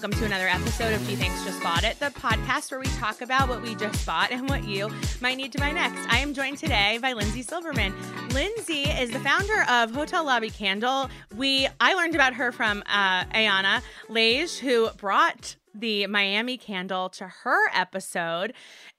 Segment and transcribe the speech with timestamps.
[0.00, 3.20] Welcome to another episode of Gee Thanks Just Bought It, the podcast where we talk
[3.20, 4.88] about what we just bought and what you
[5.20, 6.00] might need to buy next.
[6.08, 7.92] I am joined today by Lindsay Silberman.
[8.32, 11.10] Lindsay is the founder of Hotel Lobby Candle.
[11.36, 17.26] We I learned about her from uh, Ayana Lage, who brought the Miami candle to
[17.26, 18.52] her episode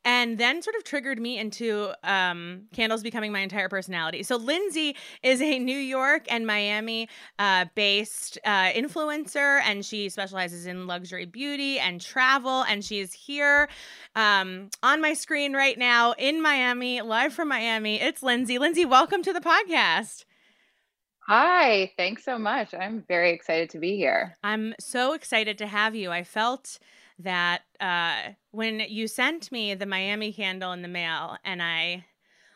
[0.04, 4.24] and then sort of triggered me into um, candles becoming my entire personality.
[4.24, 10.66] So, Lindsay is a New York and Miami uh, based uh, influencer, and she specializes
[10.66, 12.64] in luxury beauty and travel.
[12.64, 13.70] And she is here
[14.16, 18.02] um, on my screen right now in Miami, live from Miami.
[18.02, 18.58] It's Lindsay.
[18.58, 20.26] Lindsay, welcome to the podcast.
[21.28, 22.74] Hi, thanks so much.
[22.74, 24.38] I'm very excited to be here.
[24.44, 26.12] I'm so excited to have you.
[26.12, 26.80] I felt
[27.20, 32.06] that uh, when you sent me the Miami candle in the mail and I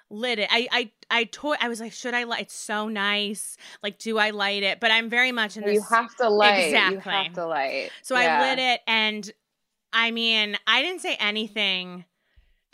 [0.09, 2.41] lit it, I I I toy I was like, should I light?
[2.41, 3.55] It's so nice.
[3.83, 4.80] Like, do I light it?
[4.80, 5.75] But I'm very much in this.
[5.75, 6.59] You have to light.
[6.59, 6.66] It.
[6.67, 6.95] Exactly.
[6.95, 7.91] You have to light.
[8.02, 8.41] So Yeah.
[8.41, 9.31] I lit it, and
[9.93, 12.05] I mean, I didn't say anything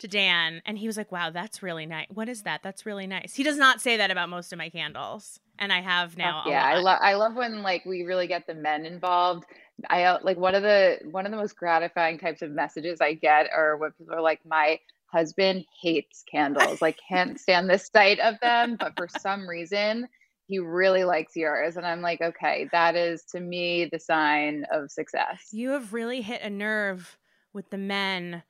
[0.02, 2.06] to Dan, and he was like, "Wow, that's really nice.
[2.10, 2.62] What is that?
[2.62, 5.80] That's really nice." He does not say that about most of my candles, and I
[5.80, 6.42] have now.
[6.44, 9.44] A yeah, I love I love when like we really get the men involved.
[9.88, 13.14] I uh, like one of the one of the most gratifying types of messages I
[13.14, 16.82] get are when people are like, "My husband hates candles.
[16.82, 20.08] Like can't stand the sight of them, but for some reason."
[20.48, 21.76] He really likes yours.
[21.78, 25.48] And I'm like, okay, that is to me the sign of success.
[25.50, 27.16] You have really hit a nerve
[27.54, 28.42] with the men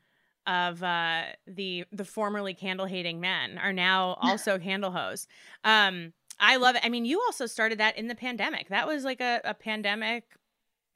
[0.47, 5.26] of uh, the the formerly candle hating men are now also candle hoes.
[5.64, 6.82] Um, I love it.
[6.84, 8.69] I mean, you also started that in the pandemic.
[8.69, 10.25] That was like a, a pandemic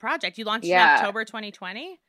[0.01, 0.39] project.
[0.39, 0.77] You launched Yeah.
[0.77, 2.01] in October 2020.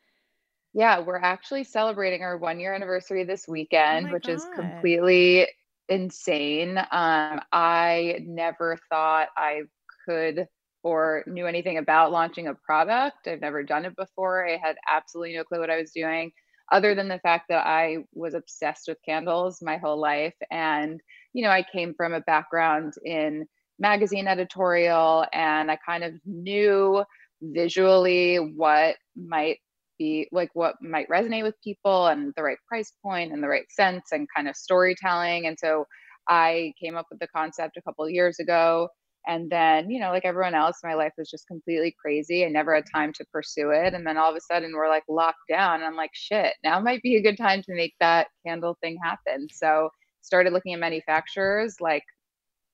[0.74, 5.48] Yeah, we're actually celebrating our one year anniversary this weekend, my which is completely
[5.90, 6.78] insane.
[6.78, 9.64] Um, I never thought I
[10.06, 10.48] could
[10.84, 13.28] or knew anything about launching a product.
[13.28, 14.48] I've never done it before.
[14.48, 16.32] I had absolutely no clue what I was doing,
[16.72, 20.36] other than the fact that I was obsessed with candles my whole life.
[20.52, 21.00] And,
[21.34, 23.46] you know, I came from a background in
[23.80, 27.04] magazine editorial and I kind of knew
[27.42, 29.58] visually what might
[30.00, 33.70] be like what might resonate with people and the right price point and the right
[33.72, 35.48] sense and kind of storytelling.
[35.48, 35.86] And so
[36.28, 38.90] I came up with the concept a couple years ago.
[39.28, 42.46] And then, you know, like everyone else, my life was just completely crazy.
[42.46, 43.94] I never had time to pursue it.
[43.94, 45.76] And then all of a sudden we're like locked down.
[45.76, 48.98] And I'm like, shit, now might be a good time to make that candle thing
[49.04, 49.48] happen.
[49.52, 49.90] So
[50.22, 52.04] started looking at manufacturers like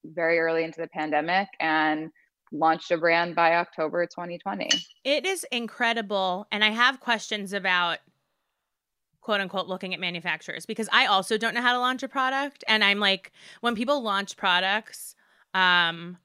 [0.06, 2.10] very early into the pandemic and
[2.52, 4.70] launched a brand by October 2020.
[5.04, 6.48] It is incredible.
[6.52, 7.98] And I have questions about
[9.22, 12.64] quote unquote looking at manufacturers because I also don't know how to launch a product.
[12.68, 13.32] And I'm like,
[13.62, 15.16] when people launch products,
[15.54, 16.18] um,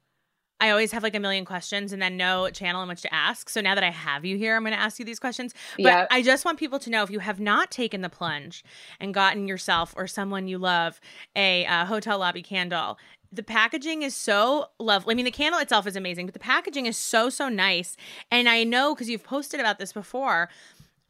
[0.60, 3.48] I always have like a million questions and then no channel in which to ask.
[3.48, 5.54] So now that I have you here, I'm going to ask you these questions.
[5.76, 6.06] But Yeah.
[6.10, 8.64] I just want people to know if you have not taken the plunge
[8.98, 11.00] and gotten yourself or someone you love
[11.36, 12.98] a uh, hotel lobby candle,
[13.30, 15.12] the packaging is so lovely.
[15.12, 17.96] I mean, the candle itself is amazing, but the packaging is so so nice.
[18.30, 20.48] And I know because you've posted about this before.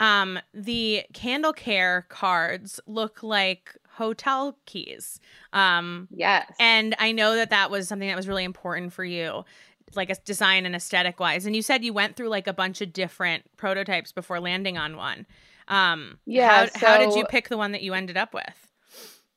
[0.01, 5.21] Um, the candle care cards look like hotel keys.
[5.53, 6.51] Um, Yes.
[6.59, 9.45] and I know that that was something that was really important for you,
[9.95, 11.47] like a design and aesthetic wise.
[11.47, 14.97] And you said you went through like a bunch of different prototypes before landing on
[14.97, 15.27] one.
[15.69, 18.73] Um, Yeah, How, how did you pick the one that you ended up with?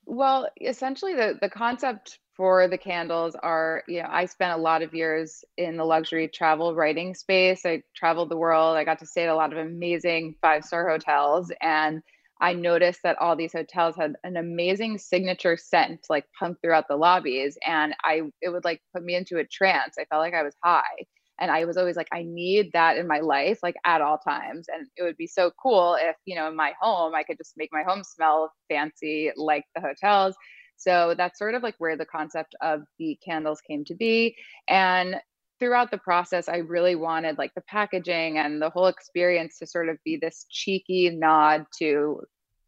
[0.05, 4.81] Well, essentially the the concept for the candles are, you know, I spent a lot
[4.81, 7.65] of years in the luxury travel writing space.
[7.65, 8.77] I traveled the world.
[8.77, 12.01] I got to stay at a lot of amazing five-star hotels and
[12.41, 16.97] I noticed that all these hotels had an amazing signature scent like pumped throughout the
[16.97, 19.95] lobbies and I it would like put me into a trance.
[19.99, 21.05] I felt like I was high.
[21.39, 24.67] And I was always like, I need that in my life, like at all times.
[24.71, 27.53] And it would be so cool if, you know, in my home, I could just
[27.57, 30.35] make my home smell fancy like the hotels.
[30.77, 34.35] So that's sort of like where the concept of the candles came to be.
[34.67, 35.15] And
[35.61, 39.89] throughout the process, I really wanted like the packaging and the whole experience to sort
[39.89, 42.21] of be this cheeky nod to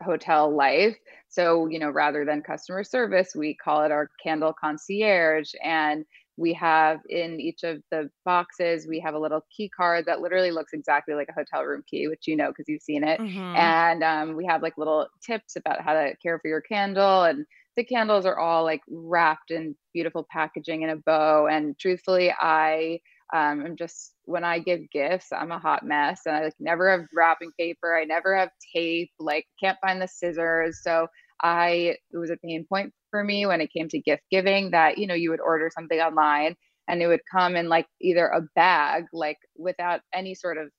[0.03, 0.95] hotel life.
[1.27, 5.53] So, you know, rather than customer service, we call it our candle concierge.
[5.63, 6.05] And
[6.37, 10.51] we have in each of the boxes, we have a little key card that literally
[10.51, 13.19] looks exactly like a hotel room key, which you know because you've seen it.
[13.19, 13.55] Mm-hmm.
[13.55, 17.23] And um, we have like little tips about how to care for your candle.
[17.23, 21.47] And the candles are all like wrapped in beautiful packaging in a bow.
[21.47, 22.99] And truthfully, I
[23.33, 26.91] um, I'm just when I give gifts, I'm a hot mess, and I like never
[26.91, 27.97] have wrapping paper.
[27.97, 29.11] I never have tape.
[29.19, 30.81] Like can't find the scissors.
[30.83, 31.07] So
[31.41, 34.97] I it was a pain point for me when it came to gift giving that
[34.97, 36.55] you know you would order something online
[36.87, 40.69] and it would come in like either a bag like without any sort of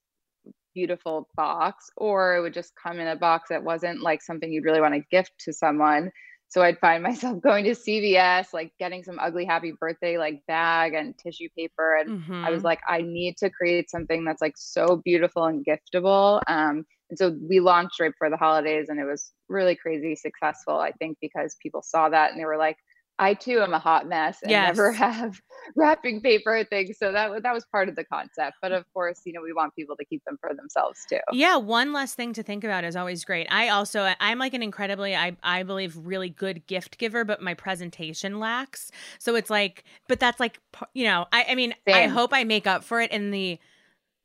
[0.74, 4.64] beautiful box or it would just come in a box that wasn't like something you'd
[4.64, 6.10] really want to gift to someone
[6.54, 10.94] so I'd find myself going to CVS, like getting some ugly happy birthday like bag
[10.94, 11.96] and tissue paper.
[11.96, 12.44] And mm-hmm.
[12.44, 12.66] I was mm-hmm.
[12.66, 16.40] like, I need to create something that's like so beautiful and giftable.
[16.46, 20.78] Um, and so we launched right before the holidays and it was really crazy successful,
[20.78, 22.76] I think, because people saw that and they were like,
[23.18, 24.76] I too am a hot mess and yes.
[24.76, 25.40] never have
[25.76, 26.98] wrapping paper things.
[26.98, 28.56] So that that was part of the concept.
[28.60, 28.78] But mm.
[28.78, 31.20] of course, you know, we want people to keep them for themselves too.
[31.32, 33.46] Yeah, one less thing to think about is always great.
[33.50, 37.54] I also I'm like an incredibly I I believe really good gift giver, but my
[37.54, 38.90] presentation lacks.
[39.18, 40.58] So it's like, but that's like
[40.92, 41.94] you know, I I mean, Same.
[41.96, 43.58] I hope I make up for it in the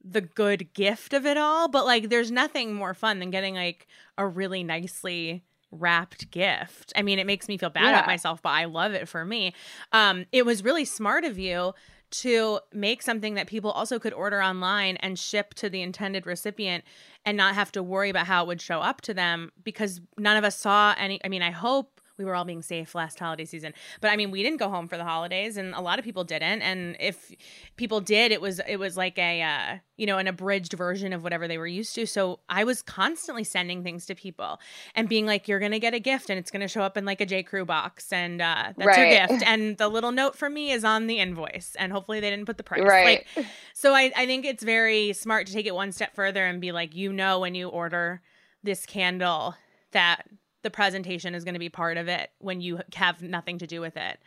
[0.04, 3.86] the good gift of it all, but like there's nothing more fun than getting like
[4.18, 6.94] a really nicely wrapped gift.
[6.96, 7.92] I mean, it makes me feel bad yeah.
[7.92, 9.54] about myself, but I love it for me.
[9.92, 11.74] Um, it was really smart of you
[12.12, 16.84] to make something that people also could order online and ship to the intended recipient
[17.26, 20.36] and not have to worry about how it would show up to them because none
[20.36, 21.20] of us saw any.
[21.24, 23.74] I mean, I hope we were all being safe last holiday season.
[24.02, 26.24] But I mean, we didn't go home for the holidays, and a lot of people
[26.24, 26.62] didn't.
[26.62, 27.32] And if
[27.78, 31.24] people did, it was it was like a uh, you know an abridged version of
[31.24, 32.06] whatever they were used to.
[32.06, 34.60] So I was constantly sending things to people
[34.94, 37.22] and being like, "You're gonna get a gift, and it's gonna show up in like
[37.22, 39.00] a J Crew box, and uh, that's right.
[39.00, 42.30] your gift." And the little note from me is on the invoice, and hopefully they
[42.30, 42.84] didn't put the price.
[42.84, 43.26] Right.
[43.36, 46.60] Like, so I I think it's very smart to take it one step further and
[46.60, 48.22] be like, you know, when you order
[48.62, 49.56] this candle
[49.92, 50.24] that
[50.62, 53.82] the presentation is going to be part of it when you have nothing to do
[53.82, 54.20] with it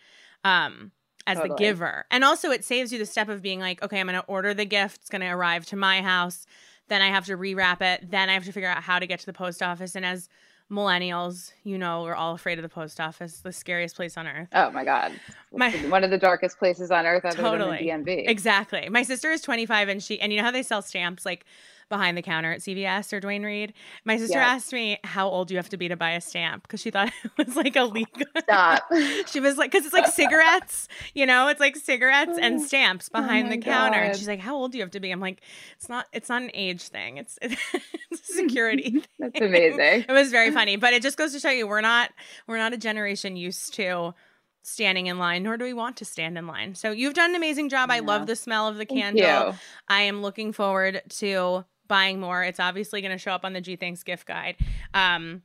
[0.44, 0.92] um,
[1.26, 1.50] as totally.
[1.50, 2.06] the giver.
[2.10, 4.54] And also, it saves you the step of being like, okay, I'm going to order
[4.54, 5.00] the gift.
[5.02, 6.46] It's going to arrive to my house.
[6.88, 8.10] Then I have to rewrap it.
[8.10, 9.94] Then I have to figure out how to get to the post office.
[9.94, 10.28] And as
[10.70, 14.48] millennials, you know, we're all afraid of the post office, the scariest place on earth.
[14.52, 15.12] Oh my God.
[15.52, 17.86] My, One of the darkest places on earth other totally.
[17.86, 18.28] than the DMV.
[18.28, 18.88] Exactly.
[18.88, 21.44] My sister is 25 and she, and you know how they sell stamps like
[21.92, 23.74] behind the counter at CVS or Duane Reade.
[24.06, 24.48] My sister yep.
[24.48, 27.12] asked me how old you have to be to buy a stamp because she thought
[27.24, 28.26] it was like oh, illegal.
[28.38, 28.84] Stop.
[29.26, 33.10] she was like, because it's like cigarettes, you know, it's like cigarettes and oh, stamps
[33.12, 33.98] oh behind oh the counter.
[33.98, 34.06] God.
[34.06, 35.10] And she's like, how old do you have to be?
[35.10, 35.42] I'm like,
[35.76, 37.18] it's not, it's not an age thing.
[37.18, 38.90] It's, it's a security.
[38.90, 39.04] Thing.
[39.18, 40.06] That's amazing.
[40.08, 42.10] It was very funny, but it just goes to show you we're not,
[42.46, 44.14] we're not a generation used to
[44.62, 46.74] standing in line, nor do we want to stand in line.
[46.74, 47.90] So you've done an amazing job.
[47.90, 47.96] Yeah.
[47.96, 49.54] I love the smell of the candle.
[49.88, 52.42] I am looking forward to buying more.
[52.42, 54.56] It's obviously going to show up on the Gee Thanks gift guide.
[54.94, 55.42] Um,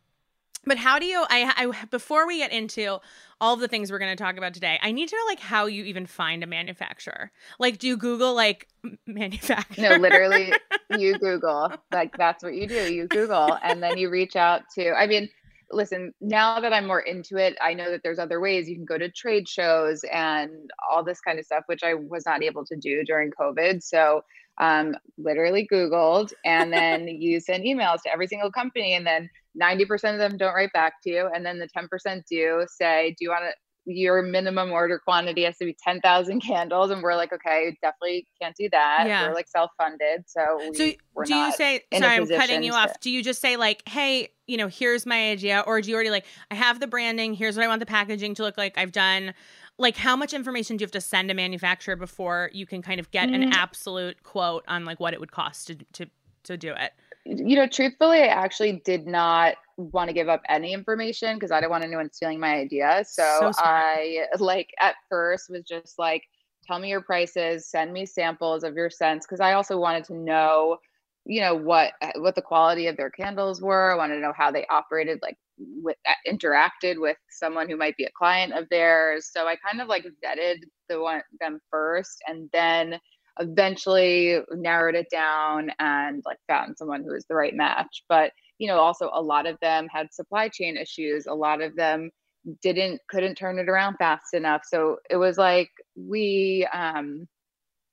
[0.66, 1.26] but how do you?
[1.30, 3.00] I, I before we get into
[3.42, 5.42] all of the things we're going to talk about today, I need to know like
[5.42, 7.32] how you even find a manufacturer.
[7.60, 8.70] Like, do you Google like
[9.06, 9.90] manufacturer?
[9.90, 10.54] No, literally,
[10.98, 11.74] you Google.
[11.92, 12.94] Like that's what you do.
[12.94, 14.94] You Google, and then you reach out to.
[14.94, 15.28] I mean,
[15.70, 18.86] listen, now that I'm more into it, I know that there's other ways you can
[18.86, 22.64] go to trade shows and all this kind of stuff, which I was not able
[22.68, 23.84] to do during COVID.
[23.84, 24.24] So
[24.60, 29.30] um, literally Googled and then you send emails to every single company and then
[29.62, 31.30] 90% of them don't write back to you.
[31.34, 33.52] And then the 10% do say, do you want to,
[33.90, 36.92] your minimum order quantity has to be 10,000 candles.
[36.92, 39.06] And we're like, okay, definitely can't do that.
[39.08, 39.28] Yeah.
[39.28, 40.26] We're like self-funded.
[40.28, 43.00] So, we, so do you say, sorry, I'm cutting you to, off.
[43.00, 45.64] Do you just say like, Hey, you know, here's my idea.
[45.66, 47.34] Or do you already like, I have the branding.
[47.34, 48.78] Here's what I want the packaging to look like.
[48.78, 49.34] I've done
[49.78, 53.00] like how much information do you have to send a manufacturer before you can kind
[53.00, 53.44] of get mm-hmm.
[53.44, 56.08] an absolute quote on like what it would cost to to
[56.44, 56.94] to do it?
[57.26, 61.60] You know, truthfully, I actually did not want to give up any information because I
[61.60, 63.04] didn't want anyone stealing my idea.
[63.08, 66.24] So, so I like at first was just like,
[66.64, 70.14] tell me your prices, send me samples of your scents because I also wanted to
[70.14, 70.78] know
[71.28, 74.50] you know what what the quality of their candles were i wanted to know how
[74.50, 79.30] they operated like with uh, interacted with someone who might be a client of theirs.
[79.32, 80.58] So I kind of like vetted
[80.90, 83.00] the one them first and then
[83.40, 88.04] eventually narrowed it down and like found someone who was the right match.
[88.10, 91.28] But you know, also a lot of them had supply chain issues.
[91.28, 92.10] A lot of them
[92.62, 94.62] didn't couldn't turn it around fast enough.
[94.66, 97.28] So it was like we um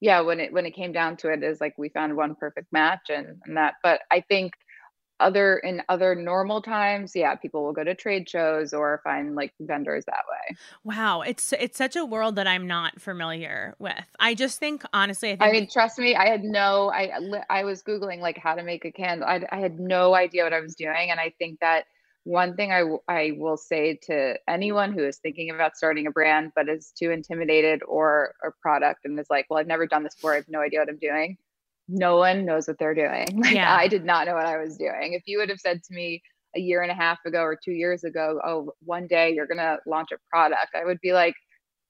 [0.00, 2.72] yeah, when it when it came down to it, is like we found one perfect
[2.72, 3.74] match and, and that.
[3.82, 4.52] But I think
[5.24, 9.52] other in other normal times yeah people will go to trade shows or find like
[9.60, 10.56] vendors that way.
[10.84, 14.04] Wow it's it's such a world that i'm not familiar with.
[14.20, 17.10] I just think honestly i, think- I mean trust me i had no i
[17.48, 19.26] i was googling like how to make a candle.
[19.26, 21.84] I, I had no idea what i was doing and i think that
[22.24, 26.52] one thing I, I will say to anyone who is thinking about starting a brand
[26.56, 30.14] but is too intimidated or a product and is like well i've never done this
[30.14, 31.36] before i have no idea what i'm doing
[31.88, 33.26] no one knows what they're doing.
[33.44, 33.74] Like yeah.
[33.74, 35.12] I did not know what I was doing.
[35.12, 36.22] If you would have said to me
[36.56, 39.78] a year and a half ago or two years ago, oh, one day you're gonna
[39.86, 41.34] launch a product, I would be like,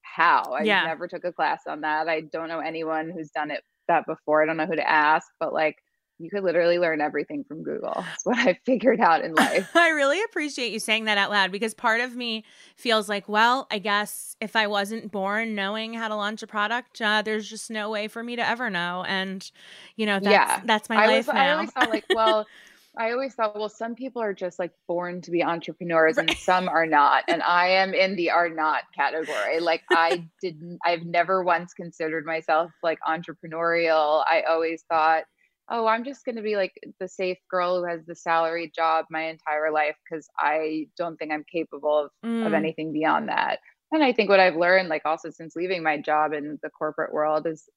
[0.02, 0.42] how?
[0.58, 0.84] I yeah.
[0.84, 2.08] never took a class on that.
[2.08, 4.42] I don't know anyone who's done it that before.
[4.42, 5.76] I don't know who to ask, but like
[6.18, 7.94] you could literally learn everything from Google.
[7.96, 9.74] That's what I figured out in life.
[9.74, 12.44] I really appreciate you saying that out loud because part of me
[12.76, 17.00] feels like, well, I guess if I wasn't born knowing how to launch a product,
[17.00, 19.04] uh, there's just no way for me to ever know.
[19.06, 19.48] And,
[19.96, 20.60] you know, that's, yeah.
[20.64, 21.40] that's my I life was, now.
[21.40, 22.46] I always thought like, well,
[22.96, 26.30] I always thought, well, some people are just like born to be entrepreneurs right.
[26.30, 27.24] and some are not.
[27.26, 29.58] And I am in the are not category.
[29.58, 34.24] Like I didn't, I've never once considered myself like entrepreneurial.
[34.28, 35.24] I always thought,
[35.70, 39.06] oh, I'm just going to be like the safe girl who has the salary job
[39.10, 42.46] my entire life because I don't think I'm capable of, mm.
[42.46, 43.60] of anything beyond that.
[43.92, 47.12] And I think what I've learned, like also since leaving my job in the corporate
[47.12, 47.68] world, is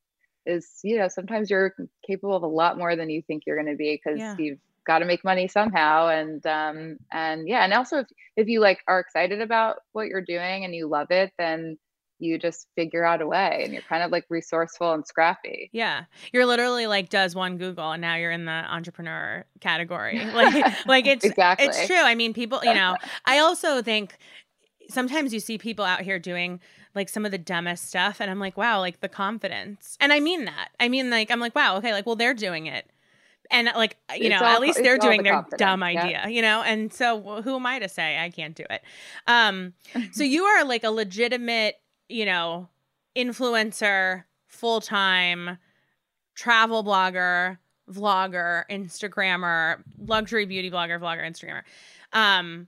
[0.45, 1.75] is you know sometimes you're
[2.05, 4.35] capable of a lot more than you think you're going to be because yeah.
[4.39, 8.61] you've got to make money somehow and um and yeah and also if if you
[8.61, 11.77] like are excited about what you're doing and you love it then
[12.19, 15.69] you just figure out a way and you're kind of like resourceful and scrappy.
[15.71, 16.05] Yeah.
[16.33, 20.25] You're literally like does one Google and now you're in the entrepreneur category.
[20.37, 21.67] Like like it's exactly.
[21.67, 21.95] it's true.
[21.95, 22.95] I mean people, you know,
[23.25, 24.17] I also think
[24.89, 26.59] sometimes you see people out here doing
[26.93, 29.97] like some of the dumbest stuff and I'm like, wow, like the confidence.
[29.99, 30.69] And I mean that.
[30.79, 32.85] I mean like I'm like, wow, okay, like well they're doing it.
[33.49, 36.27] And like you it's know, all, at least they're doing the their dumb idea, yeah.
[36.27, 36.61] you know.
[36.63, 38.81] And so, who am I to say I can't do it?
[39.25, 39.73] Um,
[40.11, 41.75] so you are like a legitimate
[42.09, 42.69] you know,
[43.15, 45.57] influencer, full time,
[46.35, 47.57] travel blogger,
[47.91, 51.63] vlogger, Instagrammer, luxury beauty blogger, vlogger, Instagrammer.
[52.13, 52.67] Um,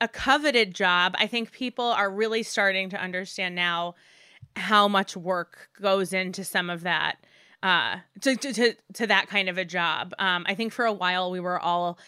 [0.00, 1.14] a coveted job.
[1.18, 3.94] I think people are really starting to understand now
[4.56, 7.16] how much work goes into some of that
[7.62, 10.14] uh to to to, that kind of a job.
[10.18, 11.98] Um I think for a while we were all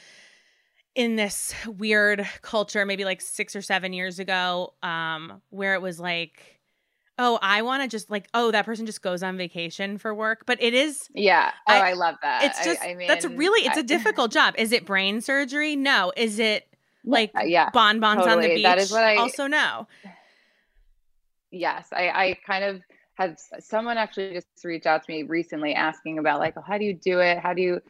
[0.94, 5.98] in this weird culture maybe like 6 or 7 years ago um where it was
[5.98, 6.59] like
[7.20, 10.44] oh, I want to just like, oh, that person just goes on vacation for work.
[10.46, 11.08] But it is.
[11.14, 11.52] Yeah.
[11.68, 12.44] Oh, I, I love that.
[12.44, 14.54] It's just, I, I mean, that's really, it's a difficult job.
[14.56, 15.76] Is it brain surgery?
[15.76, 16.12] No.
[16.16, 16.66] Is it
[17.04, 18.32] like uh, yeah, bonbons totally.
[18.32, 18.64] on the beach?
[18.64, 19.86] That is what I also know.
[21.50, 21.88] Yes.
[21.92, 22.80] I, I kind of
[23.14, 26.84] had someone actually just reach out to me recently asking about like, oh, how do
[26.84, 27.38] you do it?
[27.38, 27.80] How do you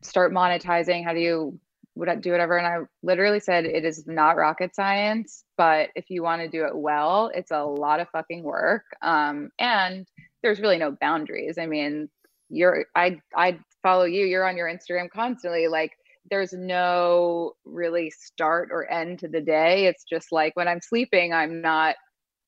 [0.00, 1.04] start monetizing?
[1.04, 1.60] How do you
[1.98, 2.56] would do whatever.
[2.56, 6.64] And I literally said, it is not rocket science, but if you want to do
[6.64, 8.84] it well, it's a lot of fucking work.
[9.02, 10.06] Um, and
[10.42, 11.58] there's really no boundaries.
[11.58, 12.08] I mean,
[12.48, 15.66] you're, I, I follow you, you're on your Instagram constantly.
[15.66, 15.92] Like,
[16.30, 19.86] there's no really start or end to the day.
[19.86, 21.96] It's just like when I'm sleeping, I'm not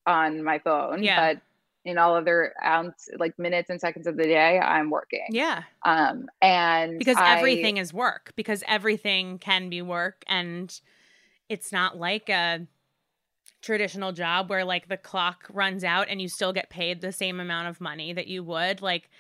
[0.07, 1.03] on my phone.
[1.03, 1.35] Yeah.
[1.35, 1.43] But
[1.85, 6.27] in all other ounce like minutes and seconds of the day i'm working yeah um
[6.43, 10.79] and because I, everything is work because everything can be work and
[11.49, 12.67] it's not like a
[13.63, 17.41] traditional job where like the clock runs out and you still get paid the same
[17.41, 19.11] amount of money that you would like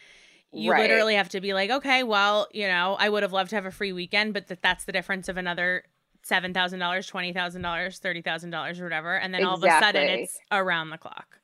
[0.53, 0.83] you right.
[0.83, 3.67] literally have to be like okay well you know i would have loved to have
[3.67, 5.85] a free weekend but that that's the difference of another
[6.29, 9.45] $7000 $20000 $30000 or whatever and then exactly.
[9.45, 11.40] all of a sudden it's around the clock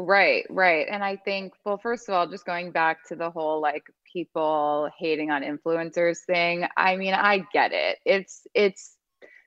[0.00, 0.86] Right, right.
[0.88, 4.88] And I think, well, first of all, just going back to the whole like people
[4.96, 7.98] hating on influencers thing, I mean, I get it.
[8.06, 8.96] It's, it's,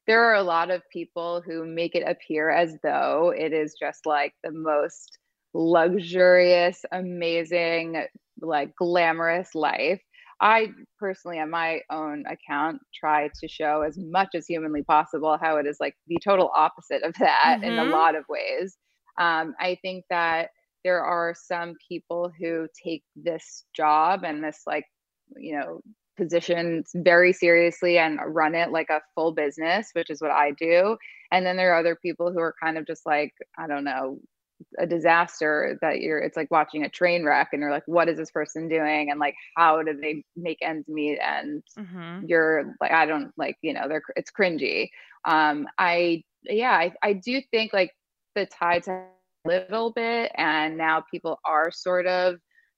[0.07, 4.05] there are a lot of people who make it appear as though it is just
[4.05, 5.17] like the most
[5.53, 8.03] luxurious, amazing,
[8.41, 10.01] like glamorous life.
[10.41, 15.57] I personally, on my own account, try to show as much as humanly possible how
[15.57, 17.63] it is like the total opposite of that mm-hmm.
[17.63, 17.91] in a mm-hmm.
[17.91, 18.75] lot of ways.
[19.21, 20.49] Um, I think that
[20.83, 24.85] there are some people who take this job and this like
[25.37, 25.81] you know
[26.17, 30.97] position very seriously and run it like a full business which is what i do.
[31.33, 34.19] And then there are other people who are kind of just like i don't know
[34.77, 38.17] a disaster that you're it's like watching a train wreck and you're like what is
[38.17, 39.11] this person doing?
[39.11, 41.19] And like how do they make ends meet?
[41.19, 42.25] And mm-hmm.
[42.27, 44.89] you're like i don't like you know they're it's cringy.
[45.25, 47.91] Um i yeah i, I do think like
[48.35, 49.05] the tides a
[49.45, 52.35] little bit and now people are sort of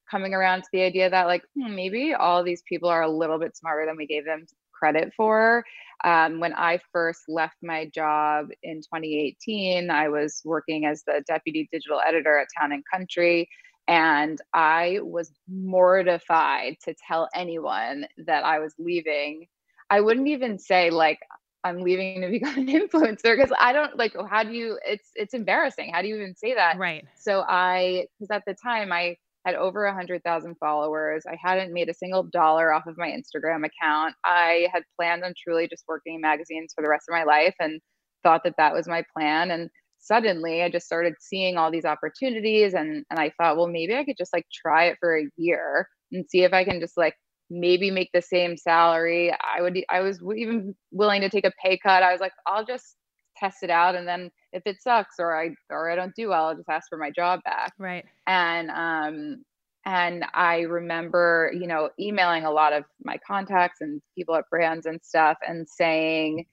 [0.10, 3.39] coming around to the idea that like hmm, maybe all these people are a little
[3.39, 4.45] bit smarter than we gave them
[4.83, 5.63] credit for.
[6.03, 11.69] Um, when I first left my job in 2018, I was working as the deputy
[11.72, 13.48] digital editor at Town and Country.
[13.88, 19.48] And I was mortified to tell anyone that I was leaving.
[19.89, 21.19] I wouldn't even say, like,
[21.63, 25.34] I'm leaving to become an influencer because I don't like how do you it's it's
[25.34, 25.91] embarrassing.
[25.93, 26.77] How do you even say that?
[26.77, 27.05] Right.
[27.15, 31.25] So I because at the time I had over a hundred thousand followers.
[31.27, 34.15] I hadn't made a single dollar off of my Instagram account.
[34.24, 37.55] I had planned on truly just working in magazines for the rest of my life
[37.60, 37.82] and
[38.24, 39.51] thought that that was my plan.
[39.51, 43.96] And suddenly I just started seeing all these opportunities and and I thought, well, maybe
[43.96, 46.98] I could just like try it for a year and see if I can just
[46.98, 47.15] like
[47.50, 49.31] maybe make the same salary.
[49.33, 52.03] I would I was even willing to take a pay cut.
[52.03, 52.95] I was like, I'll just
[53.38, 56.45] test it out and then if it sucks or I or I don't do well,
[56.45, 57.73] I'll just ask for my job back.
[57.77, 58.05] Right.
[58.27, 59.43] And um
[59.85, 64.85] and I remember, you know, emailing a lot of my contacts and people at brands
[64.85, 66.45] and stuff and saying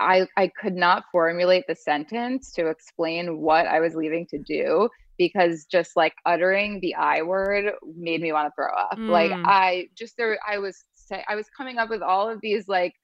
[0.00, 4.88] I I could not formulate the sentence to explain what I was leaving to do
[5.18, 8.98] because just like uttering the I word made me want to throw up.
[8.98, 9.08] Mm.
[9.10, 12.68] Like I just there I was say I was coming up with all of these
[12.68, 12.94] like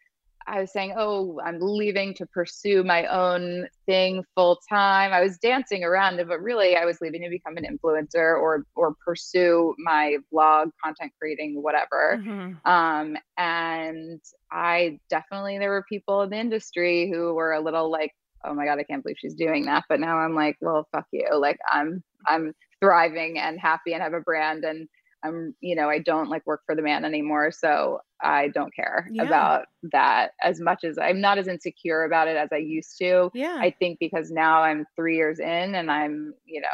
[0.46, 5.38] I was saying, "Oh, I'm leaving to pursue my own thing full time." I was
[5.38, 9.74] dancing around it, but really I was leaving to become an influencer or or pursue
[9.78, 12.20] my blog, content creating, whatever.
[12.20, 12.70] Mm-hmm.
[12.70, 14.20] Um, and
[14.50, 18.12] I definitely there were people in the industry who were a little like,
[18.44, 21.06] "Oh my god, I can't believe she's doing that." But now I'm like, "Well, fuck
[21.12, 24.88] you." Like I'm I'm thriving and happy and have a brand and
[25.22, 27.50] I'm, you know, I don't like work for the man anymore.
[27.52, 29.24] So I don't care yeah.
[29.24, 33.30] about that as much as I'm not as insecure about it as I used to.
[33.34, 33.58] Yeah.
[33.60, 36.68] I think because now I'm three years in and I'm, you know,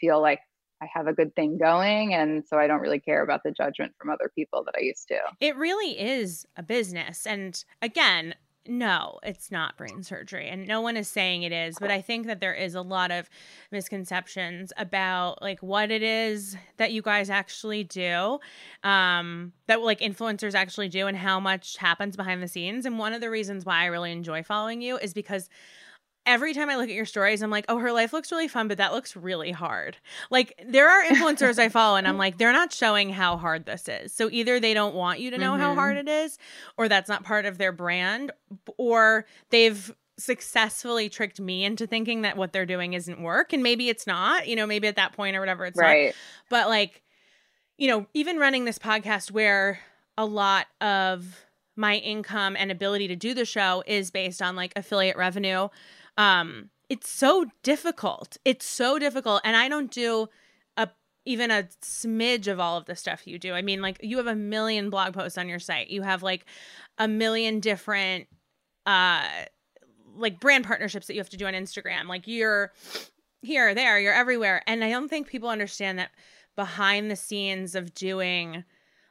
[0.00, 0.40] feel like
[0.82, 2.14] I have a good thing going.
[2.14, 5.08] And so I don't really care about the judgment from other people that I used
[5.08, 5.18] to.
[5.40, 7.26] It really is a business.
[7.26, 8.34] And again,
[8.66, 10.48] no, it's not brain surgery.
[10.48, 13.10] And no one is saying it is, but I think that there is a lot
[13.10, 13.30] of
[13.70, 18.38] misconceptions about like what it is that you guys actually do,
[18.84, 22.84] um, that like influencers actually do and how much happens behind the scenes.
[22.84, 25.48] And one of the reasons why I really enjoy following you is because
[26.26, 28.68] every time I look at your stories, I'm like, oh, her life looks really fun,
[28.68, 29.96] but that looks really hard.
[30.30, 33.88] Like, there are influencers I follow, and I'm like, they're not showing how hard this
[33.88, 34.12] is.
[34.12, 35.62] So either they don't want you to know mm-hmm.
[35.62, 36.08] how hard mm-hmm.
[36.08, 36.38] it is,
[36.76, 38.32] or that's not part of their brand,
[38.76, 43.52] or they've successfully tricked me into thinking that what they're doing isn't work.
[43.52, 46.06] And maybe it's not, you know, maybe at that point or whatever, it's right.
[46.06, 46.14] not.
[46.50, 47.02] But like,
[47.78, 49.80] you know, even running this podcast where
[50.18, 54.74] a lot of my income and ability to do the show is based on like
[54.76, 55.68] affiliate revenue
[56.20, 58.36] um it's so difficult.
[58.44, 59.40] It's so difficult.
[59.44, 60.28] And i don't do
[60.76, 60.88] a
[61.24, 63.54] even a smidge of all of the stuff you do.
[63.54, 65.88] I mean like you have a million blog posts on your site.
[65.88, 66.44] You have like
[66.98, 68.28] a million different
[68.86, 69.26] uh
[70.16, 72.06] like brand partnerships that you have to do on instagram.
[72.06, 72.72] Like you're
[73.42, 74.62] here there you're everywhere.
[74.66, 76.10] And i don't think people understand that
[76.54, 78.64] behind the scenes of doing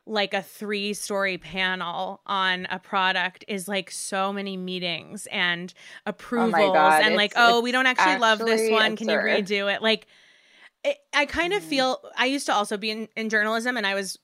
[0.10, 5.74] like a three story panel on a product is like so many meetings and
[6.06, 8.95] oh approvals oh and like oh we don't actually, actually love this one.
[8.95, 9.82] Can you redo it?
[9.82, 10.08] Like
[10.84, 11.69] it, i kind of mm-hmm.
[11.69, 14.17] feel i used to also be in, in journalism and i was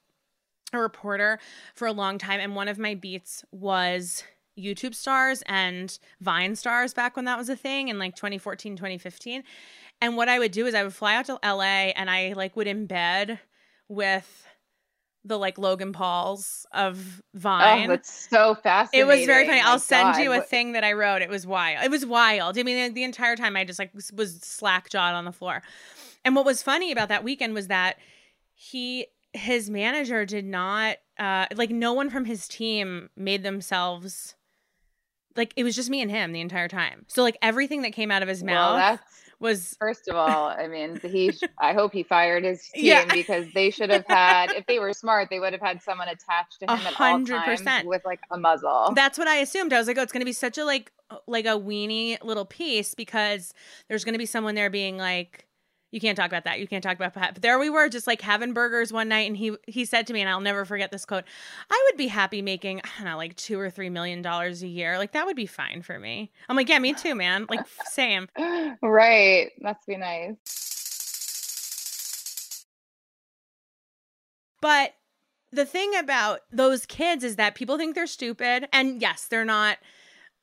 [0.74, 1.40] a reporter
[1.74, 4.24] for a long time and one of my beats was
[4.58, 9.44] youtube stars and vine stars back when that was a thing in like 2014 2015
[10.02, 12.56] and what i would do is i would fly out to la and i like
[12.56, 13.38] would embed
[13.88, 14.48] with
[15.26, 17.86] the like Logan Pauls of Vine.
[17.86, 19.10] Oh, that's so fascinating.
[19.10, 19.62] It was very funny.
[19.62, 20.24] My I'll send God.
[20.24, 21.22] you a thing that I wrote.
[21.22, 21.84] It was wild.
[21.84, 22.58] It was wild.
[22.58, 25.62] I mean, the, entire time I just like was slack jawed on the floor.
[26.24, 27.98] And what was funny about that weekend was that
[28.54, 34.34] he his manager did not uh like no one from his team made themselves
[35.36, 37.06] like it was just me and him the entire time.
[37.08, 39.00] So like everything that came out of his well, mouth
[39.40, 41.32] was first of all, I mean, he.
[41.60, 43.06] I hope he fired his team yeah.
[43.06, 44.52] because they should have had.
[44.52, 46.86] if they were smart, they would have had someone attached to him 100%.
[46.86, 48.94] at all times with like a muzzle.
[48.96, 49.74] That's what I assumed.
[49.74, 50.92] I was like, oh, it's going to be such a like
[51.28, 53.54] like a weenie little piece because
[53.88, 55.46] there's going to be someone there being like
[55.92, 56.60] you can't talk about that.
[56.60, 57.36] You can't talk about that.
[57.36, 60.14] But there we were, just like having burgers one night, and he he said to
[60.14, 61.24] me, and I'll never forget this quote:
[61.70, 64.68] "I would be happy making I don't know, like two or three million dollars a
[64.68, 64.98] year.
[64.98, 67.46] Like that would be fine for me." I'm like, "Yeah, me too, man.
[67.50, 68.28] Like same."
[68.82, 69.52] right.
[69.62, 70.36] Must be nice.
[74.62, 74.96] But
[75.52, 79.78] the thing about those kids is that people think they're stupid, and yes, they're not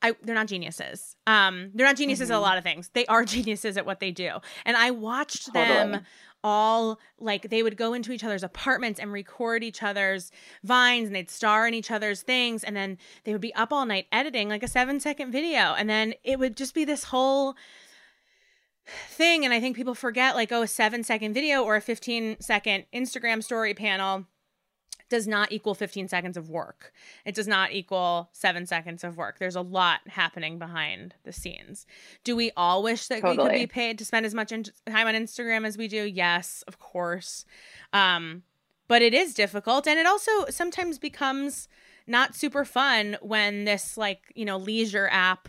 [0.02, 1.16] I, they're not geniuses.
[1.26, 2.32] Um, they're not geniuses mm-hmm.
[2.32, 2.42] at a mm-hmm.
[2.42, 2.90] lot of things.
[2.92, 4.38] They are geniuses at what they do.
[4.64, 5.64] And I watched totally.
[5.64, 6.00] them
[6.44, 10.32] all like they would go into each other's apartments and record each other's
[10.64, 13.86] vines and they'd star in each other's things and then they would be up all
[13.86, 17.54] night editing like a 7 second video and then it would just be this whole
[19.08, 22.40] thing and I think people forget like oh a 7 second video or a 15
[22.40, 24.26] second Instagram story panel
[25.12, 26.90] does not equal 15 seconds of work.
[27.26, 29.38] It does not equal seven seconds of work.
[29.38, 31.86] There's a lot happening behind the scenes.
[32.24, 33.36] Do we all wish that totally.
[33.36, 36.02] we could be paid to spend as much in- time on Instagram as we do?
[36.02, 37.44] Yes, of course.
[37.92, 38.44] Um,
[38.88, 39.86] but it is difficult.
[39.86, 41.68] And it also sometimes becomes
[42.06, 45.46] not super fun when this, like, you know, leisure app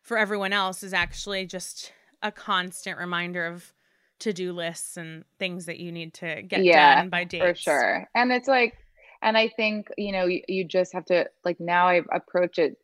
[0.00, 3.74] for everyone else is actually just a constant reminder of
[4.20, 7.44] to-do lists and things that you need to get yeah, done by dates.
[7.44, 8.08] For sure.
[8.14, 8.74] And it's like
[9.22, 12.76] and i think you know you, you just have to like now i approach it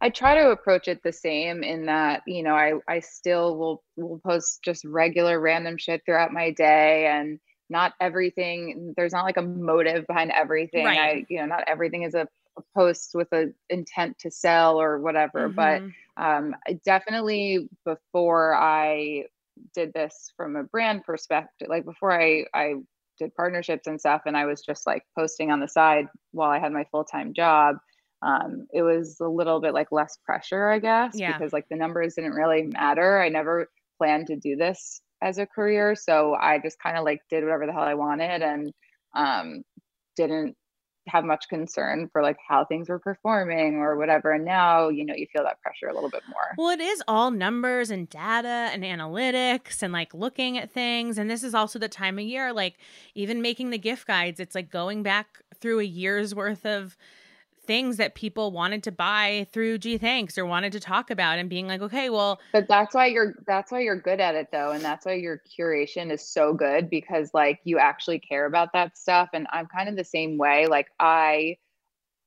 [0.00, 3.82] i try to approach it the same in that you know i i still will
[3.96, 7.38] will post just regular random shit throughout my day and
[7.70, 10.98] not everything there's not like a motive behind everything right.
[10.98, 12.26] i you know not everything is a,
[12.58, 15.88] a post with a intent to sell or whatever mm-hmm.
[16.16, 19.24] but um definitely before i
[19.74, 22.74] did this from a brand perspective like before i i
[23.22, 26.58] did partnerships and stuff and i was just like posting on the side while i
[26.58, 27.76] had my full-time job
[28.24, 31.32] um, it was a little bit like less pressure i guess yeah.
[31.32, 35.46] because like the numbers didn't really matter i never planned to do this as a
[35.46, 38.72] career so i just kind of like did whatever the hell i wanted and
[39.14, 39.62] um,
[40.16, 40.56] didn't
[41.08, 45.14] have much concern for like how things were performing or whatever and now you know
[45.14, 46.54] you feel that pressure a little bit more.
[46.56, 51.30] Well it is all numbers and data and analytics and like looking at things and
[51.30, 52.76] this is also the time of year like
[53.14, 56.96] even making the gift guides it's like going back through a year's worth of
[57.64, 61.48] things that people wanted to buy through Gee Thanks or wanted to talk about and
[61.48, 64.72] being like, okay, well But that's why you're that's why you're good at it though.
[64.72, 68.96] And that's why your curation is so good because like you actually care about that
[68.98, 69.30] stuff.
[69.32, 70.66] And I'm kind of the same way.
[70.66, 71.56] Like I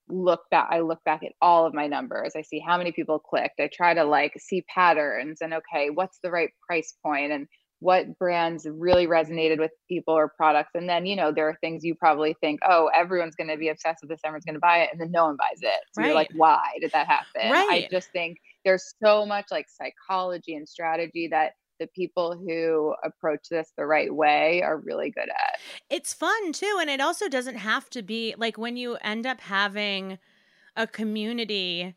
[0.08, 2.34] look back I look back at all of my numbers.
[2.36, 3.60] I see how many people clicked.
[3.60, 7.48] I try to like see patterns and okay, what's the right price point and
[7.86, 10.72] what brands really resonated with people or products.
[10.74, 13.70] And then, you know, there are things you probably think, oh, everyone's going to be
[13.70, 14.90] obsessed with this, everyone's going to buy it.
[14.92, 15.80] And then no one buys it.
[15.94, 16.08] So right.
[16.08, 17.52] you're like, why did that happen?
[17.52, 17.86] Right.
[17.86, 23.50] I just think there's so much like psychology and strategy that the people who approach
[23.52, 25.60] this the right way are really good at.
[25.92, 26.80] It's fun too.
[26.82, 30.18] And it also doesn't have to be like when you end up having
[30.76, 31.94] a community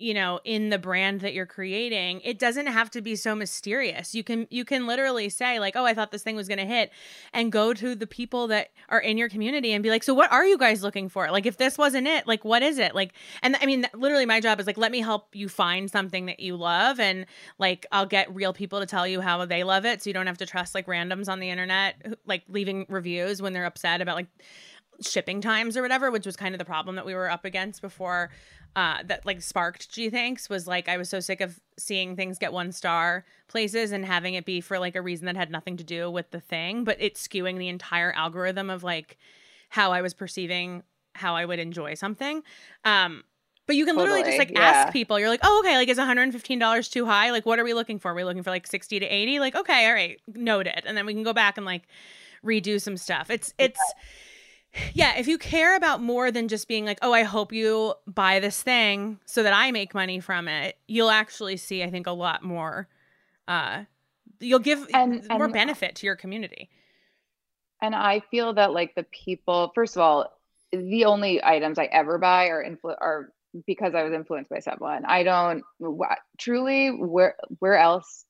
[0.00, 4.14] you know in the brand that you're creating it doesn't have to be so mysterious.
[4.14, 6.66] You can you can literally say like oh i thought this thing was going to
[6.66, 6.90] hit
[7.32, 10.30] and go to the people that are in your community and be like so what
[10.32, 11.30] are you guys looking for?
[11.30, 12.94] Like if this wasn't it like what is it?
[12.94, 16.26] Like and i mean literally my job is like let me help you find something
[16.26, 17.26] that you love and
[17.58, 20.26] like i'll get real people to tell you how they love it so you don't
[20.26, 24.16] have to trust like randoms on the internet like leaving reviews when they're upset about
[24.16, 24.28] like
[25.00, 27.80] shipping times or whatever which was kind of the problem that we were up against
[27.80, 28.30] before
[28.76, 32.38] uh, that like sparked Gee Thanks was like I was so sick of seeing things
[32.38, 35.76] get one star places and having it be for like a reason that had nothing
[35.78, 39.18] to do with the thing, but it's skewing the entire algorithm of like
[39.70, 40.82] how I was perceiving
[41.14, 42.42] how I would enjoy something.
[42.84, 43.24] Um,
[43.66, 44.60] but you can totally, literally just like yeah.
[44.60, 45.18] ask people.
[45.18, 47.30] You're like, oh, okay, like is $115 too high?
[47.32, 48.12] Like, what are we looking for?
[48.12, 49.40] Are we looking for like 60 to 80?
[49.40, 50.82] Like, okay, all right, noted.
[50.86, 51.82] And then we can go back and like
[52.44, 53.28] redo some stuff.
[53.30, 53.80] It's it's.
[53.96, 54.02] Yeah
[54.94, 58.40] yeah, if you care about more than just being like, oh, I hope you buy
[58.40, 62.12] this thing so that I make money from it, you'll actually see, I think, a
[62.12, 62.88] lot more.
[63.46, 63.84] Uh,
[64.40, 66.68] you'll give and, more and, benefit to your community.
[67.80, 70.32] And I feel that, like, the people, first of all,
[70.72, 73.32] the only items I ever buy are influ- are
[73.66, 75.04] because I was influenced by someone.
[75.06, 75.62] I don't
[76.36, 78.26] truly where where else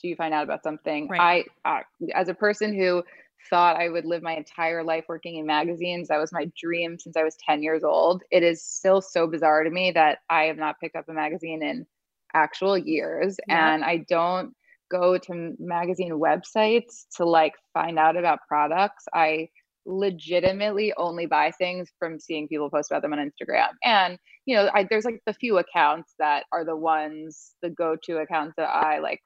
[0.00, 1.08] do you find out about something?
[1.08, 1.44] Right.
[1.64, 1.82] I uh,
[2.14, 3.02] as a person who
[3.50, 6.08] thought I would live my entire life working in magazines.
[6.08, 8.22] That was my dream since I was 10 years old.
[8.30, 11.62] It is still so bizarre to me that I have not picked up a magazine
[11.62, 11.86] in
[12.34, 13.36] actual years.
[13.48, 13.74] Yeah.
[13.74, 14.52] And I don't
[14.90, 19.04] go to magazine websites to like find out about products.
[19.14, 19.48] I
[19.86, 23.68] legitimately only buy things from seeing people post about them on Instagram.
[23.84, 27.96] And, you know, I, there's like the few accounts that are the ones, the go
[28.04, 29.20] to accounts that I like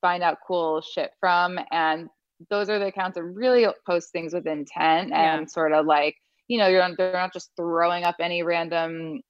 [0.00, 1.58] find out cool shit from.
[1.70, 2.08] And
[2.50, 5.46] those are the accounts that really post things with intent and yeah.
[5.46, 9.20] sort of like you know you're they're not just throwing up any random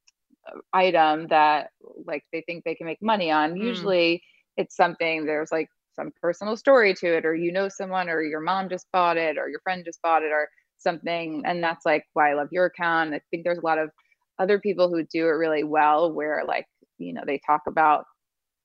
[0.49, 1.71] uh, item that
[2.07, 3.63] like they think they can make money on mm.
[3.63, 4.23] usually
[4.57, 8.41] it's something there's like some personal story to it or you know someone or your
[8.41, 12.05] mom just bought it or your friend just bought it or something and that's like
[12.13, 13.91] why i love your account i think there's a lot of
[14.39, 16.67] other people who do it really well where like
[16.99, 18.05] you know they talk about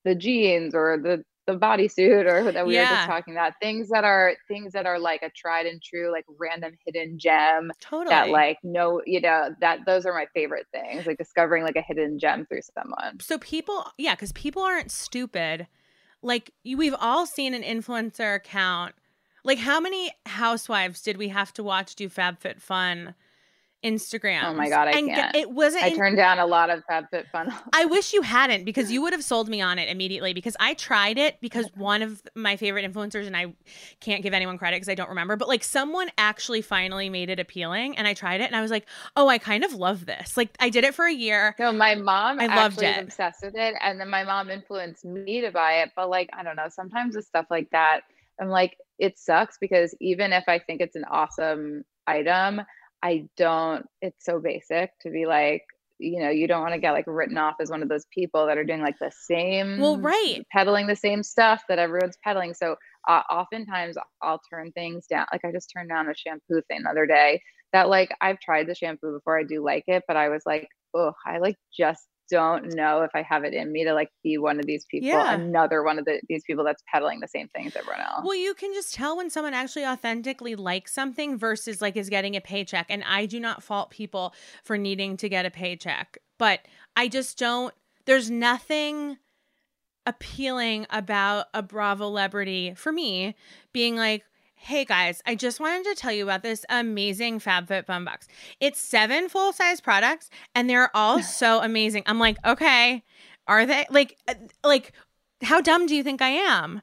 [0.04, 4.04] the jeans or the the bodysuit or that we were just talking about things that
[4.04, 8.10] are things that are like a tried and true like random hidden gem Totally.
[8.10, 11.82] that like no you know that those are my favorite things like discovering like a
[11.82, 13.20] hidden gem through someone.
[13.20, 15.66] So people yeah because people aren't stupid.
[16.22, 18.94] Like you, we've all seen an influencer account.
[19.44, 23.14] Like how many housewives did we have to watch do fabfitfun
[23.84, 25.36] instagram Oh my God, I and can't.
[25.36, 28.90] it wasn't i in- turned down a lot of FabFitFun I wish you hadn't because
[28.90, 32.22] you would have sold me on it immediately because I tried it because one of
[32.34, 33.54] my favorite influencers and I
[34.00, 37.38] can't give anyone credit because I don't remember but like someone actually finally made it
[37.38, 40.36] appealing and I tried it and I was like oh I kind of love this
[40.36, 42.98] like I did it for a year No, my mom I loved it.
[42.98, 45.90] obsessed with it, and then my mom influenced me to buy it.
[45.94, 48.00] But like, I don't know, sometimes with stuff like that,
[48.40, 52.62] I'm like, it sucks because even if I think it's an awesome item,
[53.04, 53.84] I don't.
[54.00, 55.62] It's so basic to be like,
[55.98, 58.46] you know, you don't want to get like written off as one of those people
[58.46, 60.40] that are doing like the same, Well, right.
[60.50, 62.54] peddling the same stuff that everyone's peddling.
[62.54, 65.26] So uh, oftentimes I'll turn things down.
[65.32, 67.42] Like I just turned down a shampoo thing the other day
[67.74, 69.38] that like I've tried the shampoo before.
[69.38, 73.10] I do like it, but I was like, oh, I like just don't know if
[73.14, 75.34] I have it in me to like be one of these people, Yeah.
[75.34, 78.22] another one of the, these people that's peddling the same thing as everyone else.
[78.24, 82.36] Well, you can just tell when someone actually authentically likes something versus like is getting
[82.36, 82.86] a paycheck.
[82.88, 86.60] And I do not fault people for needing to get a paycheck, but
[86.96, 87.74] I just don't,
[88.06, 89.18] there's nothing
[90.06, 93.34] appealing about a Bravo celebrity for me
[93.72, 94.24] being like,
[94.64, 98.26] Hey guys, I just wanted to tell you about this amazing FabFitFun box.
[98.60, 102.02] It's seven full size products and they're all so amazing.
[102.06, 103.04] I'm like, okay,
[103.46, 104.32] are they like, uh,
[104.64, 104.92] like,
[105.42, 106.80] how dumb do you think I am?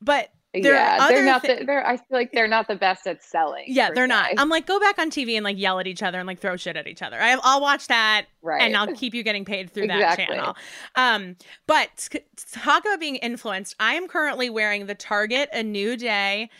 [0.00, 1.42] But yeah, they're not.
[1.42, 1.84] the, they're.
[1.84, 3.64] I feel like they're not the best at selling.
[3.66, 4.30] yeah, they're not.
[4.38, 6.56] I'm like, go back on TV and like yell at each other and like throw
[6.56, 7.20] shit at each other.
[7.20, 8.62] I, I'll watch that right.
[8.62, 10.56] and I'll keep you getting paid through that channel.
[10.94, 11.34] Um,
[11.66, 12.08] but
[12.52, 13.74] talk about being influenced.
[13.80, 16.50] I am currently wearing the Target A New Day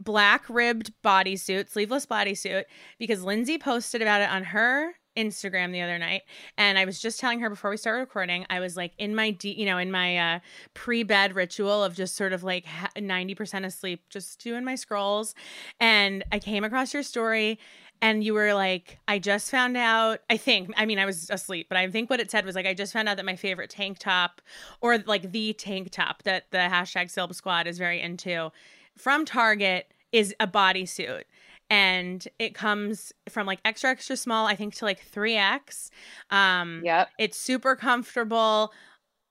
[0.00, 2.64] black ribbed bodysuit, sleeveless bodysuit,
[2.98, 6.22] because Lindsay posted about it on her Instagram the other night,
[6.56, 9.32] and I was just telling her before we started recording, I was like in my
[9.32, 10.38] de- you know in my uh,
[10.74, 15.34] pre bed ritual of just sort of like ninety percent asleep, just doing my scrolls,
[15.80, 17.58] and I came across your story.
[18.00, 20.20] And you were like, I just found out.
[20.30, 22.64] I think, I mean, I was asleep, but I think what it said was like,
[22.64, 24.40] I just found out that my favorite tank top,
[24.80, 28.52] or like the tank top that the hashtag Silb Squad is very into,
[28.98, 31.24] from Target is a bodysuit.
[31.70, 35.90] And it comes from like extra, extra small, I think, to like 3X.
[36.30, 37.08] Um, Yep.
[37.18, 38.72] It's super comfortable.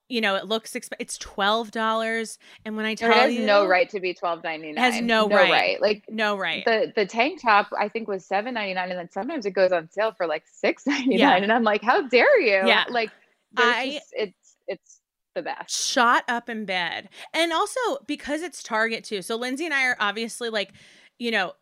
[0.10, 2.38] You know, it looks, exp- it's $12.
[2.64, 4.94] And when I tell It has you, no right to be twelve ninety nine.
[4.94, 5.82] has no right.
[5.82, 6.64] Like No right.
[6.64, 9.72] the the tank top I think was seven ninety nine, and then sometimes it goes
[9.74, 11.36] on sale for like six ninety nine, Yeah.
[11.44, 12.68] and I'm like, how dare you?
[12.68, 12.86] Yeah.
[12.90, 13.10] Like,
[13.58, 15.00] I- just, it's it's
[15.38, 15.88] the best.
[15.88, 17.10] shot up in bed.
[17.34, 19.22] And also because it's Target too.
[19.22, 20.74] So Lindsay and I are obviously like,
[21.20, 21.54] you know,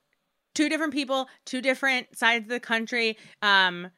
[0.54, 3.18] two different people, two different sides of the country.
[3.42, 3.92] Um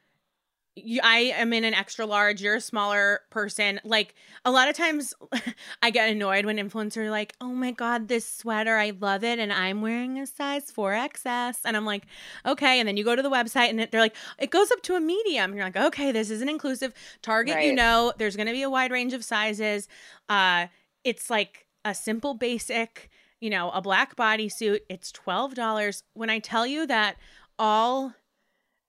[0.78, 3.80] you, I am in an extra large, you're a smaller person.
[3.84, 5.14] Like a lot of times
[5.82, 9.40] I get annoyed when influencers are like, "Oh my god, this sweater, I love it
[9.40, 12.06] and I'm wearing a size 4XS." And I'm like,
[12.46, 14.96] "Okay." And then you go to the website and they're like, "It goes up to
[14.96, 18.54] a medium." And you're like, "Okay, this isn't inclusive." Target, you know, there's going to
[18.54, 19.88] be a wide range of sizes.
[20.30, 20.68] Uh
[21.04, 23.10] it's like a simple basic,
[23.40, 24.80] you know, a black bodysuit.
[24.90, 26.04] It's $12.
[26.14, 27.16] When I tell you that
[27.58, 28.14] all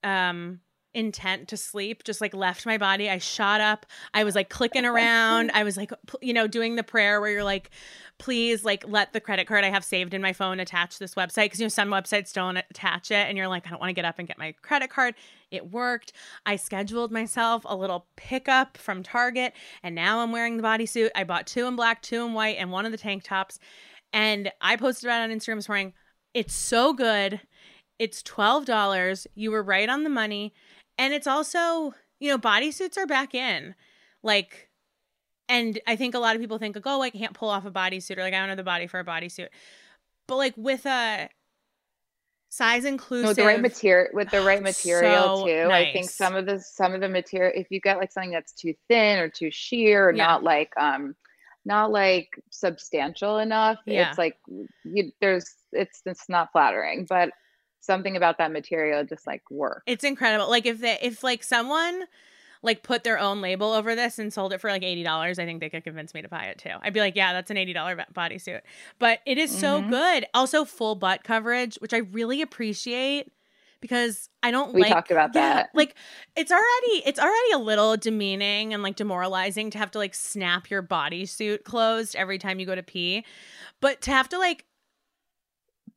[0.05, 0.61] um
[0.99, 3.09] intent to sleep just like left my body.
[3.09, 3.87] I shot up.
[4.15, 5.53] I was like clicking around.
[5.55, 7.71] I was like you know doing the prayer where you're like
[8.19, 11.45] please like let the credit card i have saved in my phone attach this website.
[11.45, 13.95] Because you know some websites don't attach it and you're like i don't want to
[13.95, 15.15] get up and get my credit card.
[15.53, 16.13] It worked.
[16.45, 19.53] I scheduled myself a little pickup from target
[19.85, 21.11] and now i'm wearing the bodysuit.
[21.15, 23.61] I bought two in black two in white and one of the tank tops
[24.13, 25.93] and i posted about it on instagram this morning.
[26.35, 27.41] It's so good.
[28.01, 30.55] It's $12 you were right on the money
[30.99, 33.75] and it's also you know bodysuits are back in
[34.23, 34.69] like
[35.49, 37.71] and i think a lot of people think like oh i can't pull off a
[37.71, 39.49] bodysuit or like i don't have the body for a bodysuit
[40.27, 41.29] but like with a
[42.51, 45.71] size inclusive with the right material with the right material So too.
[45.71, 48.53] I think some of the some of the material if you get like something that's
[48.53, 50.25] too thin or too sheer or Yeah.
[50.25, 51.15] not like um
[51.65, 54.09] not like substantial enough, Yeah.
[54.09, 54.39] it's like
[54.85, 57.31] you there's it's it's not flattering, but
[57.89, 59.83] something about that material just like works.
[59.87, 62.05] it's incredible like if they if like someone
[62.63, 65.07] like put their own label over this and sold it for like $80
[65.39, 67.51] i think they could convince me to buy it too i'd be like yeah that's
[67.51, 68.61] an $80 ba- bodysuit
[68.99, 69.91] but it is so Mhm.
[69.91, 73.33] good also full butt coverage which i really appreciate
[73.81, 75.71] because I don't we like talked about yeah, that.
[75.73, 75.95] Like
[76.35, 80.69] it's already it's already a little demeaning and like demoralizing to have to like snap
[80.69, 83.25] your bodysuit closed every time you go to pee.
[83.81, 84.65] But to have to like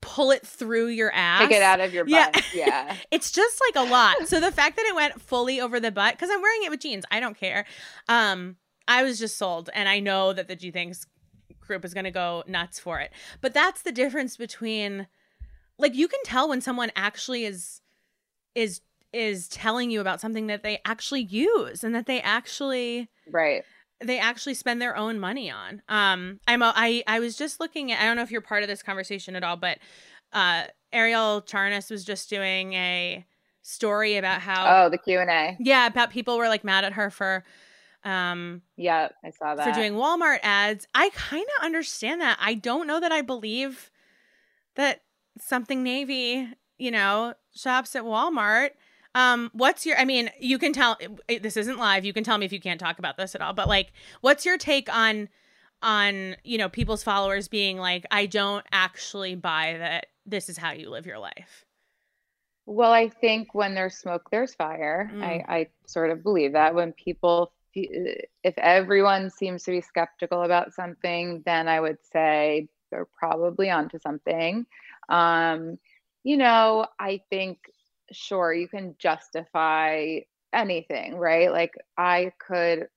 [0.02, 1.42] pull it through your ass.
[1.42, 2.32] Take it out of your Yeah.
[2.32, 2.44] butt.
[2.54, 2.96] Yeah.
[3.12, 4.28] It's just like a lot.
[4.28, 6.80] So the fact that it went fully over the butt, because I'm wearing it with
[6.82, 7.66] jeans, I don't care.
[8.10, 11.06] Um, I was just sold, and I know that the Gee Thanks
[11.60, 13.12] group is gonna go nuts for it.
[13.40, 15.08] But that's the difference between,
[15.78, 17.82] like, you can tell when someone actually is
[18.56, 18.82] is
[19.14, 23.64] is telling you about something that they actually use and that they actually right.
[24.04, 25.82] They actually spend their own money on.
[25.90, 28.64] Um, I'm a, I I was just looking at I don't know if you're part
[28.64, 29.78] of this conversation at all, but
[30.34, 33.26] uh, Arielle Charnas was just doing a
[33.62, 35.56] story about how Oh, the Q and A.
[35.60, 37.44] yeah about people were like mad at her for
[38.04, 39.64] um Yeah, I saw that.
[39.68, 40.88] for doing Walmart ads.
[40.96, 42.38] I kind of understand that.
[42.42, 43.92] I don't know that I believe
[44.76, 45.02] that
[45.40, 48.72] something navy, you know, shops at Walmart.
[49.14, 49.98] Um, what's your?
[49.98, 50.98] I mean, you can tell
[51.28, 52.06] this isn't live.
[52.06, 53.54] You can tell me if you can't talk about this at all.
[53.54, 55.30] But like, what's your take on
[55.82, 60.72] on you know people's followers being like, I don't actually buy that this is how
[60.72, 61.66] you live your life.
[62.66, 65.12] Well, I think when there's smoke, there's fire.
[65.14, 65.24] Mm.
[65.24, 70.74] I, I sort of believe that when people, if everyone seems to be skeptical about
[70.74, 74.66] something, then I would say they're probably onto something.
[75.10, 75.80] Um,
[76.24, 77.58] you know, I think,
[78.12, 80.20] sure, you can justify
[80.54, 81.52] anything, right?
[81.52, 82.88] Like, I could,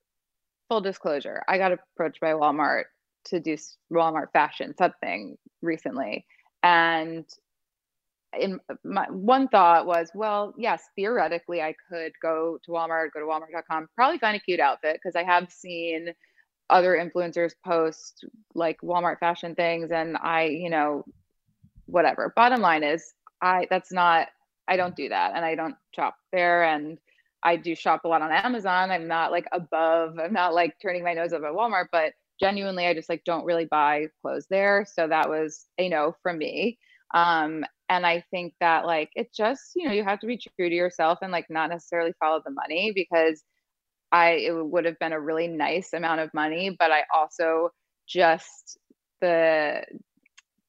[0.68, 2.85] full disclosure, I got approached by Walmart
[3.27, 3.57] to do
[3.92, 6.27] Walmart fashion something recently.
[6.62, 7.24] And
[8.38, 13.27] in my one thought was, well, yes, theoretically, I could go to Walmart, go to
[13.27, 16.12] walmart.com, probably find a cute outfit because I have seen
[16.70, 18.24] other influencers post
[18.55, 21.05] like Walmart fashion things, and I, you know,
[21.87, 22.33] whatever.
[22.35, 24.29] Bottom line is, I that's not,
[24.68, 26.98] I don't do that, and I don't shop there, and
[27.42, 28.90] I do shop a lot on Amazon.
[28.90, 32.87] I'm not like above, I'm not like turning my nose up at Walmart, but genuinely,
[32.87, 34.87] I just like don't really buy clothes there.
[34.90, 36.79] So that was a no from me.
[37.12, 40.68] Um, and I think that like it just, you know, you have to be true
[40.68, 43.42] to yourself and like not necessarily follow the money because
[44.11, 47.70] I it would have been a really nice amount of money, but I also
[48.09, 48.79] just
[49.20, 49.85] the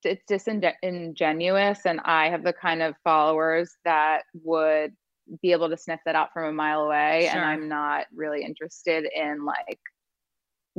[0.05, 4.93] it's disingenuous and I have the kind of followers that would
[5.41, 9.07] be able to sniff that out from a mile away and I'm not really interested
[9.15, 9.79] in like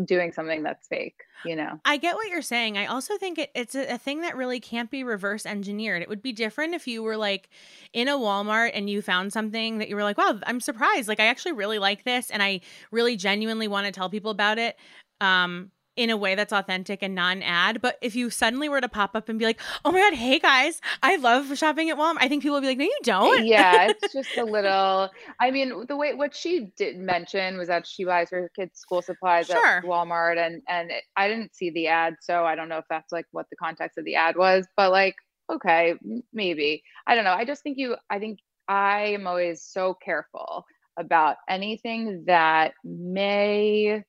[0.04, 1.80] doing something that's fake, you know.
[1.84, 2.76] I get what you're saying.
[2.76, 6.02] I also think it, it's a, a thing that really can't be reverse engineered.
[6.02, 7.48] It would be different if you were like
[7.92, 11.08] in a Walmart and you found something that you were like, wow, I'm surprised.
[11.08, 12.60] Like, I actually really like this and I
[12.90, 14.76] really genuinely want to tell people about it.
[15.20, 17.80] Um, in a way that's authentic and non ad.
[17.80, 20.38] But if you suddenly were to pop up and be like, oh my God, hey
[20.38, 23.46] guys, I love shopping at Walmart, I think people would be like, no, you don't.
[23.46, 25.10] yeah, it's just a little.
[25.40, 29.02] I mean, the way what she did mention was that she buys her kids' school
[29.02, 29.78] supplies Sure.
[29.78, 32.84] at Walmart, and and it, I didn't see the ad, so I don't know if
[32.90, 34.66] that's like what the context of the ad was.
[34.76, 35.16] But like,
[35.50, 35.94] okay,
[36.32, 37.32] maybe I don't know.
[37.32, 37.96] I just think you.
[38.10, 40.64] I think I am always so careful
[40.98, 44.02] about anything that may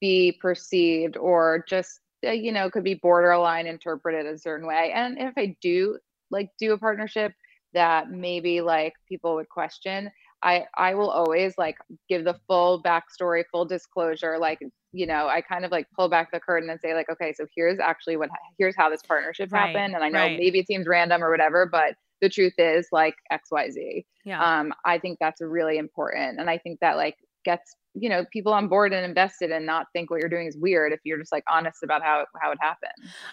[0.00, 4.92] be perceived or just uh, you know could be borderline interpreted a certain way.
[4.94, 5.98] And if I do
[6.30, 7.32] like do a partnership
[7.74, 10.10] that maybe like people would question
[10.42, 11.76] i i will always like
[12.08, 14.60] give the full backstory full disclosure like
[14.92, 17.46] you know i kind of like pull back the curtain and say like okay so
[17.54, 18.28] here's actually what
[18.58, 20.38] here's how this partnership Right, happened and i know right.
[20.38, 24.58] maybe it seems random or whatever but the truth is like xyz Yeah.
[24.58, 28.52] um i think that's really important and i think that like gets you know people
[28.52, 31.30] on board and invested and not think what you're doing is weird if you're just
[31.30, 32.92] like honest about how how it happened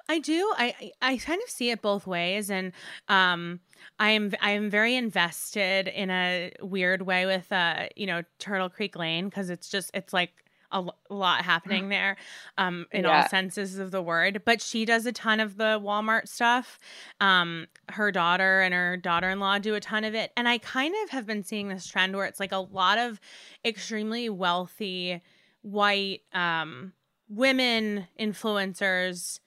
[0.09, 0.51] I do.
[0.57, 2.73] I I kind of see it both ways, and
[3.07, 3.59] um,
[3.99, 8.69] I am I am very invested in a weird way with uh, you know, Turtle
[8.69, 10.31] Creek Lane because it's just it's like
[10.71, 12.17] a lot happening there,
[12.57, 14.41] um, in all senses of the word.
[14.45, 16.79] But she does a ton of the Walmart stuff.
[17.19, 21.09] Um, her daughter and her daughter-in-law do a ton of it, and I kind of
[21.11, 23.19] have been seeing this trend where it's like a lot of
[23.65, 25.21] extremely wealthy
[25.63, 26.91] white um
[27.29, 29.39] women influencers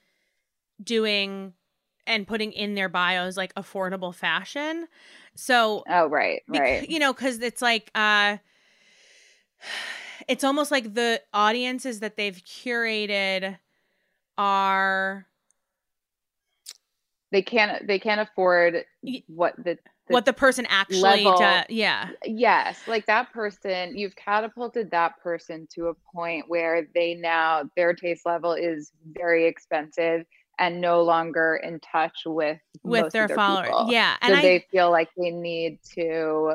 [0.82, 1.52] doing
[2.06, 4.86] and putting in their bios like affordable fashion.
[5.34, 8.38] So, oh right right you know, because it's like, uh,
[10.28, 13.58] it's almost like the audiences that they've curated
[14.36, 15.26] are
[17.30, 18.84] they can't they can't afford
[19.26, 21.64] what the, the what the person actually does.
[21.68, 22.10] Yeah.
[22.24, 27.92] yes like that person you've catapulted that person to a point where they now their
[27.94, 30.24] taste level is very expensive
[30.58, 33.68] and no longer in touch with with their, their, followers.
[33.68, 33.86] people.
[33.90, 36.54] Yeah, and so I, they feel like they need to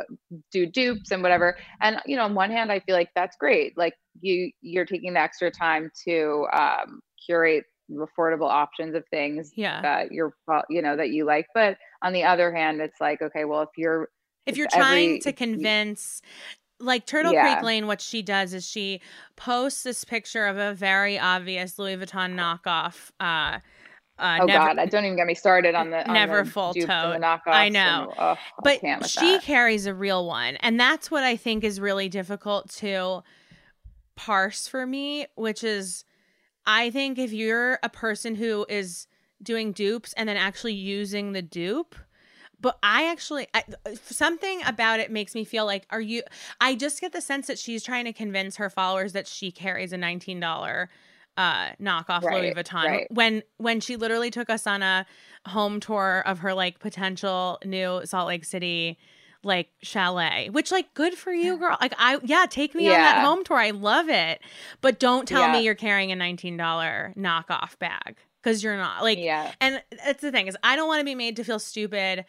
[0.52, 1.58] do dupes and whatever.
[1.82, 3.78] And you know, on one hand, I feel like that's great.
[3.78, 9.82] Like you, you're taking the extra time to um, curate affordable options of things yeah.
[9.82, 10.34] that you're,
[10.70, 11.48] you know, that you like.
[11.54, 14.10] But on the other hand, it's like, okay, well, if you're
[14.46, 16.22] if you're trying every, to convince
[16.80, 17.54] like Turtle yeah.
[17.54, 19.02] Creek Lane, what she does is she
[19.36, 23.12] posts this picture of a very obvious Louis Vuitton knockoff.
[23.20, 23.60] Uh,
[24.20, 24.80] uh, oh never, God!
[24.80, 27.24] I don't even get me started on the on never the full tote.
[27.48, 29.44] I know, and, oh, but she that.
[29.44, 33.24] carries a real one, and that's what I think is really difficult to
[34.16, 35.28] parse for me.
[35.36, 36.04] Which is,
[36.66, 39.08] I think if you're a person who is
[39.42, 41.96] doing dupes and then actually using the dupe,
[42.60, 43.64] but I actually I,
[44.04, 46.24] something about it makes me feel like are you
[46.60, 49.94] I just get the sense that she's trying to convince her followers that she carries
[49.94, 50.88] a $19
[51.40, 53.08] uh knockoff right, Louis Vuitton right.
[53.12, 55.06] when when she literally took us on a
[55.46, 58.98] home tour of her like potential new Salt Lake City
[59.42, 62.92] like chalet which like good for you girl like i yeah take me yeah.
[62.92, 64.42] on that home tour i love it
[64.82, 65.54] but don't tell yeah.
[65.54, 66.58] me you're carrying a $19
[67.16, 71.00] knockoff bag because you're not like yeah and that's the thing is i don't want
[71.00, 72.26] to be made to feel stupid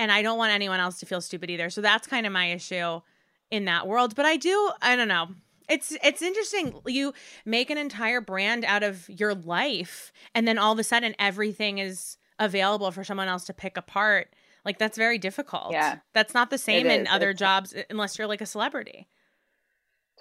[0.00, 1.68] and I don't want anyone else to feel stupid either.
[1.68, 3.02] So that's kind of my issue
[3.50, 4.16] in that world.
[4.16, 5.28] But I do, I don't know.
[5.70, 6.74] It's it's interesting.
[6.86, 7.14] You
[7.46, 11.78] make an entire brand out of your life, and then all of a sudden everything
[11.78, 14.34] is available for someone else to pick apart.
[14.64, 15.72] Like that's very difficult.
[15.72, 19.06] Yeah, that's not the same in other it's, jobs unless you're like a celebrity.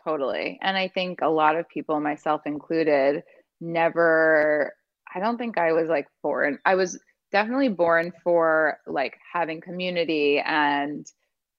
[0.04, 3.24] Totally, and I think a lot of people, myself included,
[3.60, 4.74] never.
[5.14, 6.60] I don't think I was like born.
[6.64, 7.00] I was
[7.32, 11.08] definitely born for like having community and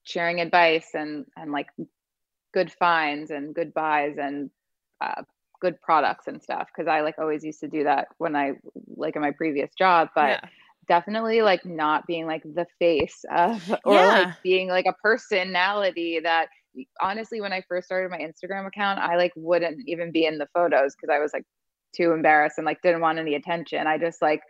[0.04, 1.66] sharing advice and and like
[2.52, 4.50] good finds and good buys and
[5.00, 5.22] uh,
[5.60, 8.52] good products and stuff because i like always used to do that when i
[8.96, 10.48] like in my previous job but yeah.
[10.88, 14.06] definitely like not being like the face of or yeah.
[14.06, 16.48] like being like a personality that
[17.00, 20.48] honestly when i first started my instagram account i like wouldn't even be in the
[20.54, 21.44] photos because i was like
[21.94, 24.40] too embarrassed and like didn't want any attention i just like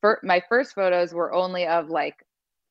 [0.00, 2.16] for my first photos were only of like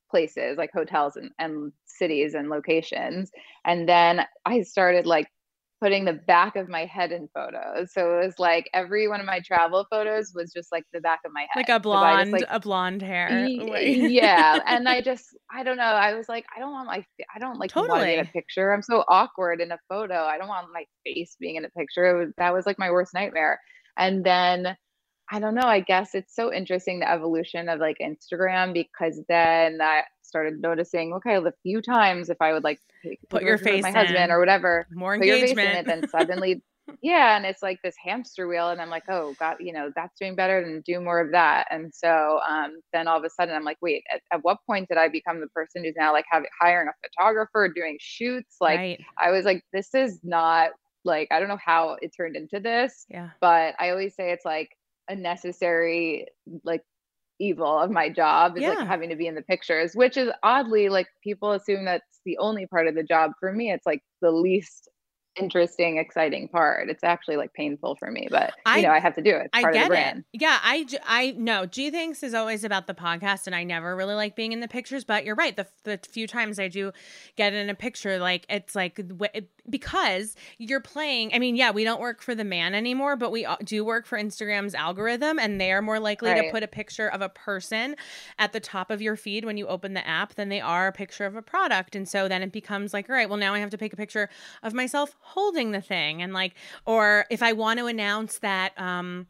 [0.09, 3.31] places like hotels and, and cities and locations.
[3.65, 5.27] And then i started like
[5.81, 7.91] putting the back of my head in photos.
[7.93, 11.19] So it was like every one of my travel photos was just like the back
[11.25, 11.59] of my head.
[11.59, 14.59] Like a blonde just, like, a blonde hair yeah.
[14.67, 15.83] And i just i don't know.
[15.83, 18.15] I was like i don't want my i don't like totally.
[18.15, 18.73] in a picture.
[18.73, 20.23] I'm so awkward in a photo.
[20.23, 22.17] I don't want my face being in a picture.
[22.17, 23.59] Was, that was like my worst nightmare.
[23.97, 24.75] And then
[25.31, 25.67] I don't know.
[25.67, 31.13] I guess it's so interesting the evolution of like Instagram because then I started noticing,
[31.13, 32.79] okay, the few times if I would like
[33.29, 33.95] put your face my in.
[33.95, 36.61] husband or whatever, more put engagement, Your face in it, then suddenly,
[37.01, 40.17] yeah, and it's like this hamster wheel, and I'm like, oh God, you know, that's
[40.19, 41.67] doing better, and do more of that.
[41.71, 44.89] And so um, then all of a sudden, I'm like, wait, at, at, what point
[44.89, 48.57] did I become the person who's now like having hiring a photographer, doing shoots?
[48.61, 49.05] Like, right.
[49.17, 50.71] I was like, this is not
[51.03, 53.05] like I don't know how it turned into this.
[53.09, 53.29] Yeah.
[53.39, 54.69] But I always say it's like
[55.07, 56.27] a necessary
[56.63, 56.83] like
[57.39, 58.69] evil of my job is yeah.
[58.69, 62.37] like having to be in the pictures which is oddly like people assume that's the
[62.37, 64.89] only part of the job for me it's like the least
[65.39, 66.89] interesting, exciting part.
[66.89, 69.49] It's actually like painful for me, but you I, know, I have to do it.
[69.53, 70.23] It's I get it.
[70.33, 71.65] Yeah, I I know.
[71.65, 74.67] Gee Thanks is always about the podcast, and I never really like being in the
[74.67, 75.03] pictures.
[75.03, 75.55] But you're right.
[75.55, 76.91] The the few times I do
[77.35, 78.99] get in a picture, like it's like
[79.69, 81.33] because you're playing.
[81.33, 84.17] I mean, yeah, we don't work for the man anymore, but we do work for
[84.17, 86.45] Instagram's algorithm, and they are more likely right.
[86.45, 87.95] to put a picture of a person
[88.39, 90.91] at the top of your feed when you open the app than they are a
[90.91, 91.95] picture of a product.
[91.95, 93.97] And so then it becomes like, all right, well now I have to take a
[93.97, 94.29] picture
[94.63, 96.55] of myself holding the thing and like
[96.85, 99.27] or if I want to announce that um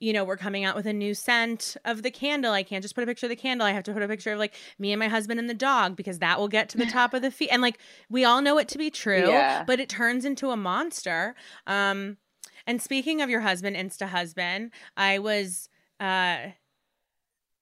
[0.00, 2.52] you know, we're coming out with a new scent of the candle.
[2.52, 3.66] I can't just put a picture of the candle.
[3.66, 5.96] I have to put a picture of like me and my husband and the dog
[5.96, 7.48] because that will get to the top of the feed.
[7.48, 7.78] And like
[8.08, 9.64] we all know it to be true, yeah.
[9.64, 11.34] but it turns into a monster.
[11.66, 12.16] Um
[12.66, 15.68] and speaking of your husband, Insta husband, I was
[15.98, 16.38] uh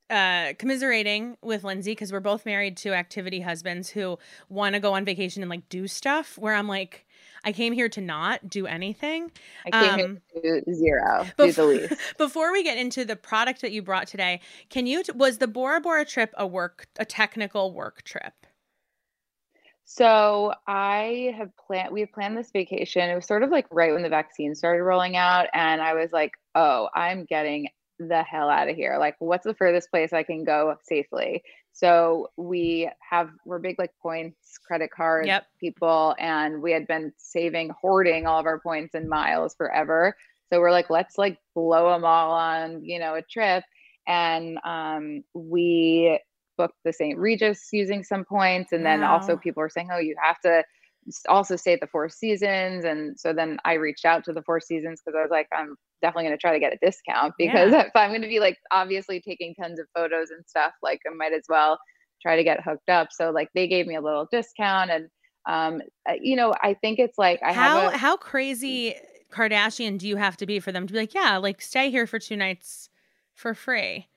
[0.08, 4.18] uh, commiserating with Lindsay because we're both married to activity husbands who
[4.48, 6.38] want to go on vacation and like do stuff.
[6.38, 7.05] Where I'm like,
[7.46, 9.30] I came here to not do anything.
[9.64, 11.94] I came um, here to do zero, before, do the least.
[12.18, 15.80] Before we get into the product that you brought today, can you was the Bora
[15.80, 18.34] Bora trip a work a technical work trip?
[19.84, 23.08] So I have planned we have planned this vacation.
[23.08, 26.10] It was sort of like right when the vaccine started rolling out and I was
[26.10, 27.68] like, "Oh, I'm getting
[28.00, 28.96] the hell out of here.
[28.98, 31.44] Like what's the furthest place I can go safely?"
[31.76, 35.46] So we have we're big like points credit card yep.
[35.60, 40.16] people, and we had been saving hoarding all of our points and miles forever.
[40.50, 43.62] So we're like, let's like blow them all on you know a trip.
[44.06, 46.18] and um, we
[46.56, 47.18] booked the St.
[47.18, 48.72] Regis using some points.
[48.72, 49.18] And then wow.
[49.18, 50.64] also people were saying, oh, you have to
[51.28, 52.84] also stay at the Four Seasons.
[52.84, 55.76] And so then I reached out to the Four Seasons because I was like, I'm
[56.02, 57.80] definitely going to try to get a discount because yeah.
[57.86, 61.14] if I'm going to be like obviously taking tons of photos and stuff, like I
[61.14, 61.78] might as well
[62.22, 63.08] try to get hooked up.
[63.12, 65.08] So like they gave me a little discount and
[65.48, 68.94] um uh, you know, I think it's like I how have a, how crazy
[69.30, 72.06] Kardashian do you have to be for them to be like, yeah, like stay here
[72.06, 72.88] for two nights
[73.34, 74.08] for free?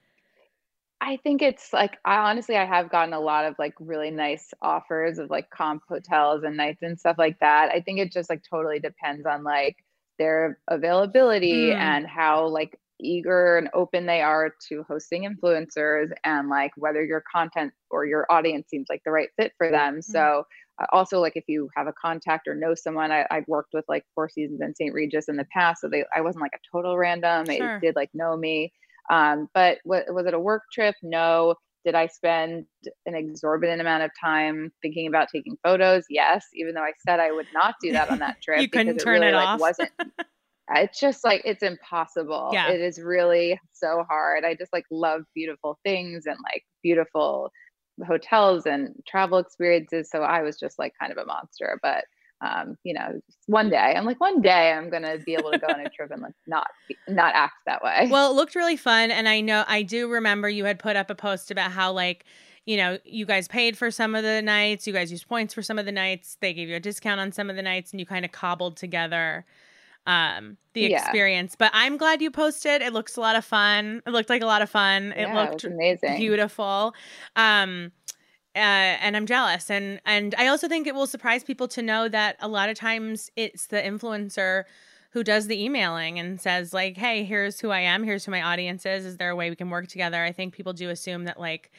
[1.02, 4.54] I think it's like I honestly I have gotten a lot of like really nice
[4.62, 7.70] offers of like comp hotels and nights and stuff like that.
[7.74, 9.78] I think it just like totally depends on like
[10.18, 11.76] their availability mm.
[11.76, 17.24] and how like eager and open they are to hosting influencers and like whether your
[17.34, 20.00] content or your audience seems like the right fit for them.
[20.00, 20.04] Mm.
[20.04, 20.46] So
[20.82, 23.86] uh, also like if you have a contact or know someone, I, I've worked with
[23.88, 24.94] like Four Seasons and St.
[24.94, 27.46] Regis in the past, so they I wasn't like a total random.
[27.46, 27.80] Sure.
[27.80, 28.74] They did like know me.
[29.10, 30.96] Um, but w- was it a work trip?
[31.02, 31.56] No.
[31.86, 32.66] Did I spend
[33.06, 36.04] an exorbitant amount of time thinking about taking photos?
[36.10, 38.62] Yes, even though I said I would not do that on that trip.
[38.62, 39.60] you couldn't turn it, really, it like, off.
[39.62, 39.90] wasn't
[40.76, 42.50] it's just like it's impossible.
[42.54, 42.70] Yeah.
[42.70, 44.44] It is really so hard.
[44.46, 47.52] I just like love beautiful things and like beautiful
[48.06, 50.10] hotels and travel experiences.
[50.12, 51.80] So I was just like kind of a monster.
[51.82, 52.06] But
[52.42, 53.94] um, you know, one day.
[53.96, 56.34] I'm like, one day I'm gonna be able to go on a trip and like
[56.48, 56.68] not
[57.08, 58.08] not act that way.
[58.10, 61.10] Well, it looked really fun, and I know I do remember you had put up
[61.10, 62.26] a post about how like
[62.66, 65.62] you know you guys paid for some of the nights, you guys used points for
[65.62, 68.00] some of the nights, they gave you a discount on some of the nights, and
[68.00, 69.46] you kind of cobbled together
[70.08, 71.04] um the yeah.
[71.04, 71.56] experience.
[71.58, 72.82] But i'm glad you posted.
[72.82, 74.02] It looks a lot of fun.
[74.08, 75.12] It looked like a lot of fun.
[75.12, 76.18] It yeah, looked it amazing.
[76.18, 76.96] beautiful.
[77.36, 77.92] Um
[78.60, 79.72] uh, and I'm jealous.
[79.72, 82.78] And and I also think it will surprise people to know that a lot of
[82.78, 84.66] times it's the influencer
[85.12, 88.04] who does the emailing and says like, "Hey, here's who I am.
[88.04, 89.06] Here's who my audience is.
[89.06, 91.72] Is there a way we can work together?" I think people do assume that like,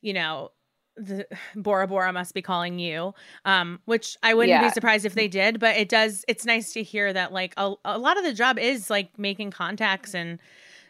[0.00, 0.52] you know,
[0.96, 1.26] the
[1.56, 3.12] Bora Bora must be calling you,
[3.44, 4.68] um, which I wouldn't yeah.
[4.68, 5.58] be surprised if they did.
[5.58, 6.24] But it does.
[6.28, 9.50] It's nice to hear that like a, a lot of the job is like making
[9.50, 10.38] contacts and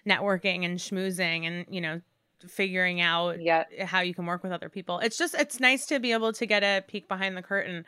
[0.07, 2.01] networking and schmoozing and you know
[2.49, 3.65] figuring out yeah.
[3.85, 4.99] how you can work with other people.
[5.01, 7.85] It's just it's nice to be able to get a peek behind the curtain.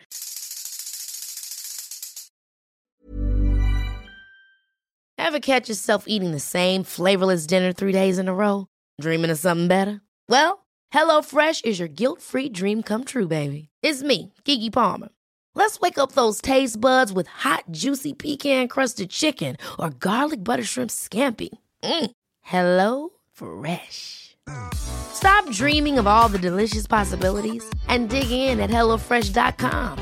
[5.19, 8.67] Ever catch yourself eating the same flavorless dinner 3 days in a row,
[9.01, 10.03] dreaming of something better?
[10.29, 13.69] Well, HelloFresh is your guilt-free dream come true, baby.
[13.83, 15.09] It's me, Keke Palmer.
[15.55, 20.91] Let's wake up those taste buds with hot, juicy pecan-crusted chicken or garlic butter shrimp
[20.91, 21.51] scampi.
[21.83, 22.11] Mm.
[22.41, 24.32] Hello Fresh.
[24.75, 29.99] Stop dreaming of all the delicious possibilities and dig in at HelloFresh.com.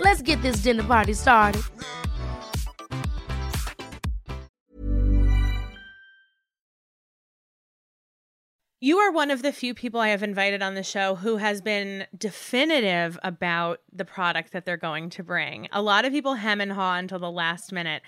[0.00, 1.62] Let's get this dinner party started.
[8.80, 11.62] You are one of the few people I have invited on the show who has
[11.62, 15.68] been definitive about the product that they're going to bring.
[15.72, 18.02] A lot of people hem and haw until the last minute,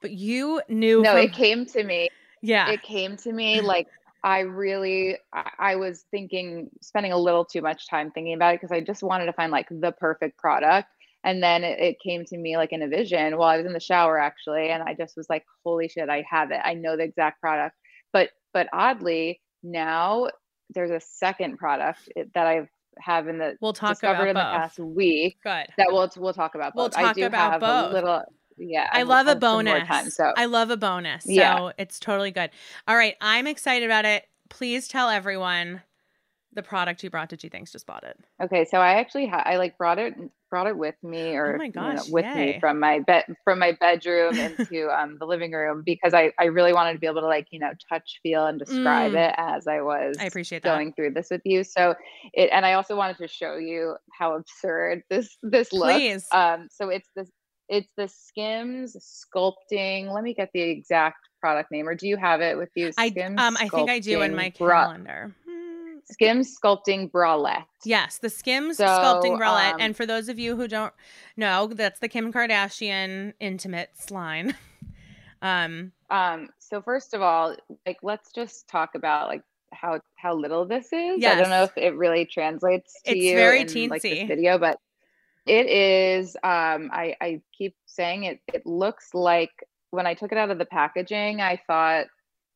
[0.00, 1.02] but you knew.
[1.02, 2.08] No, from- it came to me.
[2.42, 2.70] Yeah.
[2.70, 3.86] It came to me like
[4.24, 8.72] I really I was thinking spending a little too much time thinking about it because
[8.72, 10.88] I just wanted to find like the perfect product.
[11.24, 13.72] And then it, it, came to me like in a vision while I was in
[13.72, 16.60] the shower actually, and I just was like, "Holy shit, I have it!
[16.62, 17.74] I know the exact product."
[18.12, 20.28] But but oddly, now
[20.70, 24.42] there's a second product that I've have in the we'll talk discovered about in both.
[24.42, 25.38] the past week.
[25.42, 25.66] Good.
[25.78, 26.96] That we'll we'll talk about both.
[26.96, 27.90] We'll talk I do about have both.
[27.90, 28.22] a little
[28.58, 31.70] yeah i love a bonus time, so i love a bonus so yeah.
[31.78, 32.50] it's totally good
[32.88, 35.82] all right i'm excited about it please tell everyone
[36.56, 38.18] the product you brought to Gee Thanks just bought it.
[38.42, 40.14] Okay, so I actually ha- I like brought it
[40.48, 42.46] brought it with me or oh my gosh, you know, with yay.
[42.54, 46.44] me from my bed from my bedroom into um, the living room because I I
[46.46, 49.28] really wanted to be able to like you know touch feel and describe mm.
[49.28, 51.62] it as I was I appreciate going through this with you.
[51.62, 51.94] So
[52.32, 55.92] it and I also wanted to show you how absurd this this looks.
[55.92, 56.26] Please.
[56.32, 57.30] Um, so it's this
[57.68, 60.12] it's the Skims sculpting.
[60.12, 62.92] Let me get the exact product name, or do you have it with you?
[62.92, 65.34] Skims I um I think I do in my bra- calendar.
[65.48, 65.98] Hmm.
[66.04, 67.64] Skims sculpting bralette.
[67.84, 69.74] Yes, the Skims so, sculpting bralette.
[69.74, 70.94] Um, and for those of you who don't
[71.36, 74.54] know, that's the Kim Kardashian intimates line.
[75.42, 79.42] um um so first of all, like let's just talk about like
[79.72, 81.20] how how little this is.
[81.20, 81.36] Yes.
[81.36, 83.30] I don't know if it really translates to it's you.
[83.32, 83.90] It's very in, teensy.
[83.90, 84.78] Like, this video, but
[85.46, 89.52] it is um I I keep saying it it looks like
[89.90, 92.06] when I took it out of the packaging, I thought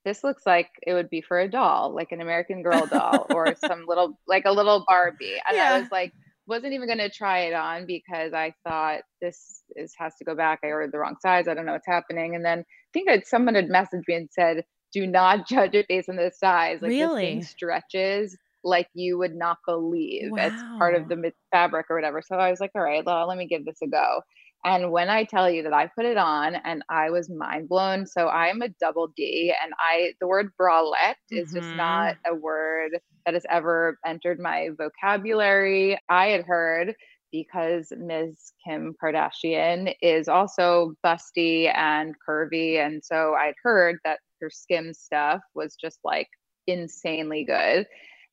[0.05, 3.55] this looks like it would be for a doll, like an American Girl doll or
[3.57, 5.41] some little, like a little Barbie.
[5.47, 5.75] And yeah.
[5.75, 6.13] I was like,
[6.47, 10.35] wasn't even going to try it on because I thought this is has to go
[10.35, 10.61] back.
[10.65, 11.47] I ordered the wrong size.
[11.49, 12.35] I don't know what's happening.
[12.35, 15.87] And then I think that someone had messaged me and said, do not judge it
[15.89, 16.79] based on the size.
[16.81, 17.23] Like Really?
[17.23, 20.33] this thing stretches like you would not believe.
[20.37, 22.23] It's part of the fabric or whatever.
[22.23, 24.21] So I was like, all right, well, let me give this a go.
[24.65, 28.07] And when I tell you that I put it on and I was mind blown.
[28.07, 32.35] So I'm a double D and I the word bralette is just not mm-hmm.
[32.35, 35.99] a word that has ever entered my vocabulary.
[36.11, 36.95] I had heard
[37.33, 38.53] because Ms.
[38.67, 42.85] Kim Kardashian is also busty and curvy.
[42.85, 46.29] And so I'd heard that her skim stuff was just like
[46.67, 47.87] insanely good.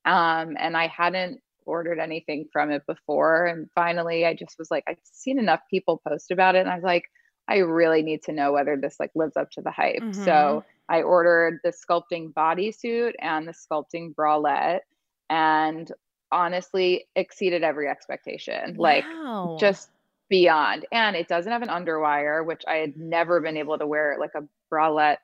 [0.07, 3.45] Um, and I hadn't ordered anything from it before.
[3.45, 6.59] And finally, I just was like, I've seen enough people post about it.
[6.59, 7.03] And I was like,
[7.49, 10.01] I really need to know whether this like lives up to the hype.
[10.01, 10.15] Mhm.
[10.15, 14.81] So I ordered the sculpting bodysuit and the sculpting bralette.
[15.29, 15.91] And
[16.31, 18.75] honestly exceeded every expectation.
[18.77, 19.57] Like Wow.
[19.59, 19.89] just
[20.29, 20.85] beyond.
[20.91, 24.35] And it doesn't have an underwire, which I had never been able to wear like
[24.35, 25.19] a bralette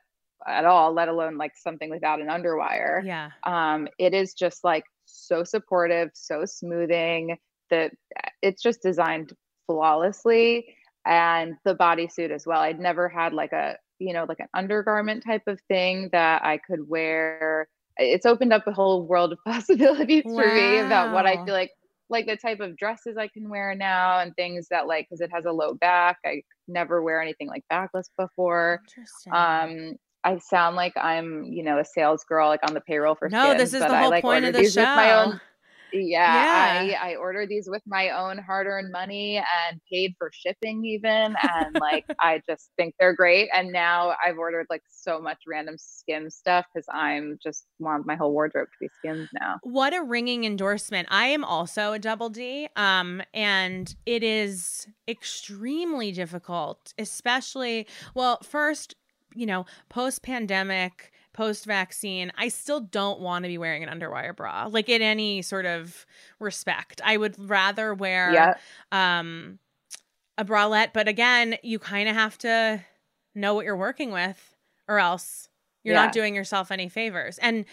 [0.47, 3.03] at all, let alone like something without an underwire.
[3.03, 3.31] yeah.
[3.45, 7.37] Um, it is just like so supportive, so smoothing.
[7.69, 7.91] That
[8.41, 9.33] it's just designed
[9.67, 10.75] flawlessly,
[11.05, 12.61] and the bodysuit as well.
[12.61, 16.57] I'd never had like a you know like an undergarment type of thing that I
[16.57, 17.67] could wear.
[17.97, 21.71] It's opened up a whole world of possibilities for me about what I feel like
[22.09, 25.31] like the type of dresses I can wear now and things that like because it
[25.33, 26.17] has a low back.
[26.25, 28.81] I never wear anything like backless before.
[28.87, 29.33] Interesting.
[29.33, 33.29] Um, I sound like I'm, you know, a sales girl like on the payroll for
[33.29, 34.81] no, Skims, this is the I whole like point of the show.
[34.81, 35.39] own
[35.93, 36.97] yeah, Yeah.
[37.01, 41.75] I I ordered these with my own hard-earned money and paid for shipping even and
[41.79, 46.29] like I just think they're great and now I've ordered like so much random skim
[46.29, 49.59] stuff cuz I'm just want my whole wardrobe to be skims now.
[49.61, 51.07] What a ringing endorsement.
[51.11, 52.67] I am also a double D.
[52.75, 58.95] Um, and it is extremely difficult, especially well, first,
[59.35, 64.35] you know, post pandemic, post vaccine, I still don't want to be wearing an underwire
[64.35, 66.05] bra, like in any sort of
[66.39, 67.01] respect.
[67.03, 68.53] I would rather wear Yeah.
[68.91, 69.59] um
[70.37, 72.83] a bralette, but again, you kind of have to
[73.35, 74.55] know what you're working with
[74.87, 75.47] or else
[75.83, 76.05] you're Yeah.
[76.05, 77.37] not doing yourself any favors.
[77.39, 77.65] And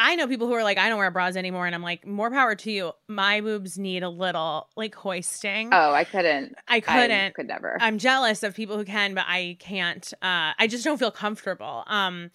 [0.00, 1.66] I know people who are like, I don't wear bras anymore.
[1.66, 2.92] And I'm like, more power to you.
[3.06, 5.68] My boobs need a little like hoisting.
[5.72, 6.54] Oh, I couldn't.
[6.66, 7.26] I couldn't.
[7.26, 7.76] I could never.
[7.80, 10.10] I'm jealous of people who can, but I can't.
[10.22, 11.84] Uh, I just don't feel comfortable.
[11.86, 12.30] Um,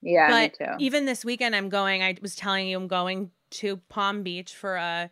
[0.00, 0.72] yeah, but me too.
[0.78, 2.02] even this weekend, I'm going.
[2.02, 5.10] I was telling you, I'm going to Palm Beach for a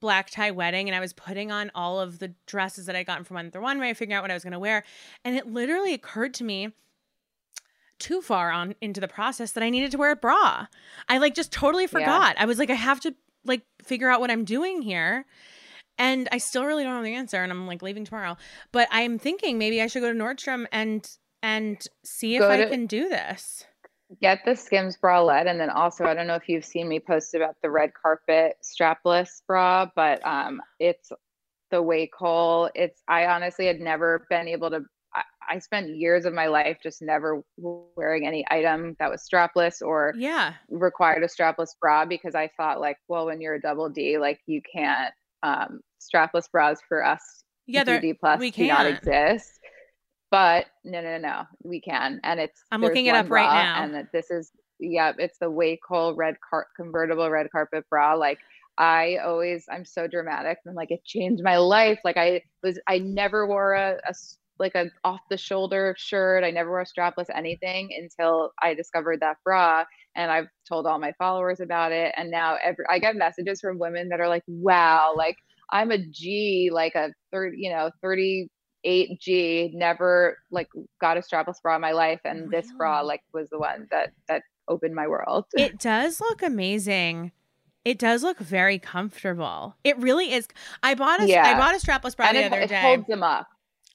[0.00, 3.24] black tie wedding, and I was putting on all of the dresses that I gotten
[3.24, 4.84] from Rent the Runway, figuring out what I was going to wear,
[5.24, 6.72] and it literally occurred to me
[7.98, 10.66] too far on into the process that I needed to wear a bra.
[11.08, 12.36] I like just totally forgot.
[12.38, 13.14] I was like, I have to
[13.44, 15.26] like figure out what I'm doing here.
[15.96, 18.36] And I still really don't know the answer, and I'm like leaving tomorrow.
[18.72, 21.08] But I'm thinking maybe I should go to Nordstrom and
[21.42, 23.64] and see if Go I to- can do this.
[24.20, 27.34] get the Skims bralette, and then also I don't know if you've seen me post
[27.34, 31.12] about the red carpet strapless bra, but um, it's
[31.70, 32.70] the Wacoal.
[32.74, 34.80] It's I honestly had never been able to.
[35.48, 40.14] I, spent years of my life just never wearing any item that was strapless or
[40.16, 40.54] Yeah.
[40.68, 44.40] required a strapless bra because I thought like, well, when you're a double D, like
[44.46, 45.12] you can't.
[45.42, 48.96] Um, strapless bras for us Yeah, they're- plus we do not can't.
[48.98, 49.60] exist.
[50.30, 52.62] But no, no, no, we can, and it's.
[52.72, 53.82] I'm looking it up right now.
[53.84, 58.14] and that this is yeah, it's the Wacoal red car- convertible red carpet bra.
[58.14, 58.38] Like
[58.76, 62.00] I always, I'm so dramatic, and like it changed my life.
[62.04, 64.14] Like I was, I never wore a, a
[64.58, 66.44] like a off the shoulder shirt.
[66.44, 69.84] I never wore strapless anything until I discovered that bra,
[70.14, 72.14] and I've told all my followers about it.
[72.16, 75.36] And now every I get messages from women that are like, "Wow, like
[75.72, 80.68] I'm a G, like a third, you know, 38 G, never like
[81.00, 84.10] got a strapless bra in my life, and this bra like was the one that
[84.28, 87.32] that opened my world." It does look amazing.
[87.84, 89.76] It does look very comfortable.
[89.84, 90.48] It really is.
[90.82, 91.54] I bought a I Yeah.
[91.54, 92.80] bought a strapless bra and the it, other it day.
[92.80, 93.46] holds them up.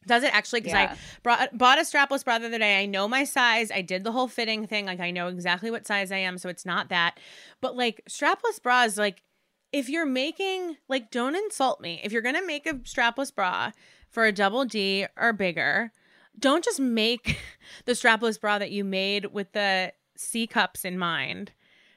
[0.07, 0.61] Does it actually?
[0.61, 0.93] Because Yeah.
[0.93, 2.81] I brought, bought a strapless bra the other day.
[2.81, 3.69] I know my size.
[3.71, 4.85] I did the whole fitting thing.
[4.85, 7.19] Like I know exactly what size I am, so it's not that.
[7.61, 9.23] But like strapless bras, like
[9.71, 11.99] if you're making like, don't insult me.
[12.03, 13.71] If you're gonna make a strapless bra
[14.09, 15.91] for a double D or bigger,
[16.37, 17.37] don't just make
[17.85, 21.51] the strapless bra that you made with the C cups in mind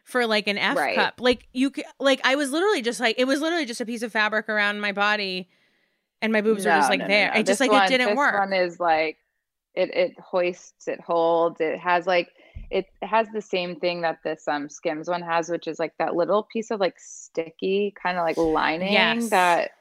[0.05, 0.97] for like an F Right.
[0.97, 1.21] cup.
[1.21, 4.13] Like you, like I was literally just like it was literally just a piece of
[4.13, 5.49] fabric around my body.
[6.23, 7.31] And my boobs are just like no, no, there.
[7.35, 7.41] no.
[7.41, 8.39] It just like one- it didn't this work.
[8.39, 9.19] one is like
[9.75, 12.29] it it hoists, it holds, it has like
[12.71, 16.15] it has the same thing that this um Skims one has, which is like that
[16.15, 19.29] little piece of like sticky kind of like lining Yes.
[19.31, 19.73] that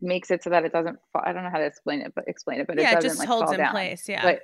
[0.00, 1.22] makes it so that it doesn't fall.
[1.24, 3.18] I don't know how to explain it, but explain it, but yeah, it it just
[3.18, 3.70] like holds in down.
[3.70, 4.08] place.
[4.08, 4.22] Yeah.
[4.22, 4.40] But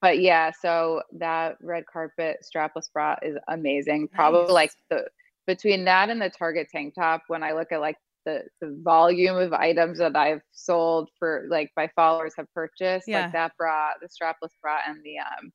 [0.00, 4.08] but yeah, so that red carpet strapless bra is amazing.
[4.08, 4.50] Probably nice.
[4.52, 5.06] like the
[5.46, 9.36] between that and the Target tank top, when I look at like the the volume
[9.36, 13.22] of items that I've sold for like my followers have purchased, yeah.
[13.22, 15.52] like that bra, the strapless bra, and the um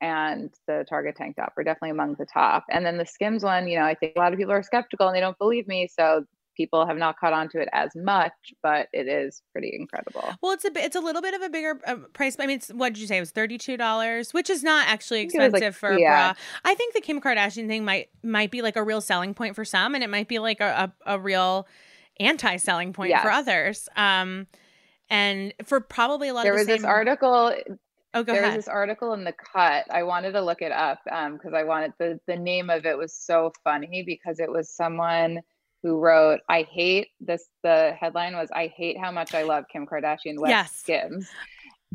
[0.00, 2.64] and the Target tank top are definitely among the top.
[2.70, 5.06] And then the Skims one, you know, I think a lot of people are skeptical
[5.06, 6.24] and they don't believe me, so
[6.56, 10.24] people have not caught on to it as much, but it is pretty incredible.
[10.42, 12.36] Well, it's a bit, it's a little bit of a bigger uh, price.
[12.38, 13.16] I mean, what did you say?
[13.18, 16.34] It was thirty two dollars, which is not actually expensive like, for a bra.
[16.64, 19.64] I think the Kim Kardashian thing might might be like a real selling point for
[19.64, 21.66] some, and it might be like a a, a real
[22.20, 23.22] anti selling point yes.
[23.22, 23.88] for others.
[23.96, 24.46] Um,
[25.08, 26.82] and for probably a lot there of there was same...
[26.82, 27.52] this article
[28.12, 28.56] Oh, go there ahead.
[28.56, 29.84] was this article in the cut.
[29.88, 32.98] I wanted to look it up because um, I wanted the the name of it
[32.98, 35.40] was so funny because it was someone
[35.82, 37.46] who wrote, I hate this.
[37.62, 40.72] The headline was, I hate how much I love Kim Kardashian West yes.
[40.72, 41.28] Skims.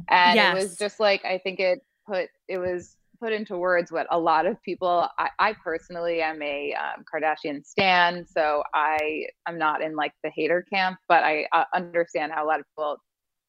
[0.07, 0.55] And yes.
[0.55, 4.19] it was just like, I think it put, it was put into words what a
[4.19, 8.25] lot of people, I, I personally am a um, Kardashian stan.
[8.25, 12.47] So I am not in like the hater camp, but I uh, understand how a
[12.47, 12.97] lot of people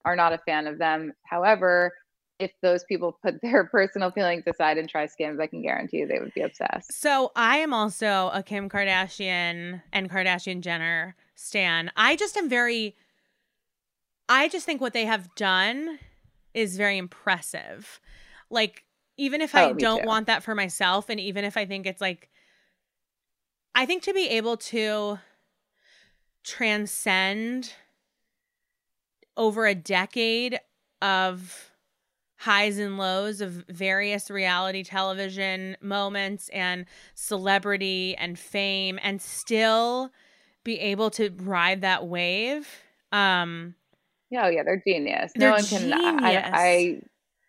[0.04, 1.12] are not a fan of them.
[1.24, 1.92] However,
[2.38, 6.06] if those people put their personal feelings aside and try skims, I can guarantee you
[6.06, 6.92] they would be obsessed.
[6.92, 11.90] So I am also a Kim Kardashian and Kardashian Jenner stan.
[11.96, 12.96] I just am very
[14.28, 15.98] I just think what they have done
[16.52, 18.00] is very impressive.
[18.50, 18.84] Like
[19.16, 20.06] even if I oh, don't too.
[20.06, 22.28] want that for myself and even if I think it's like
[23.74, 25.18] I think to be able to
[26.44, 27.74] transcend
[29.36, 30.58] over a decade
[31.02, 31.70] of
[32.38, 40.10] highs and lows of various reality television moments and celebrity and fame and still
[40.64, 42.68] be able to ride that wave.
[43.12, 43.74] Um
[44.30, 45.32] yeah, oh yeah, they're genius.
[45.34, 47.00] They're no one can I, I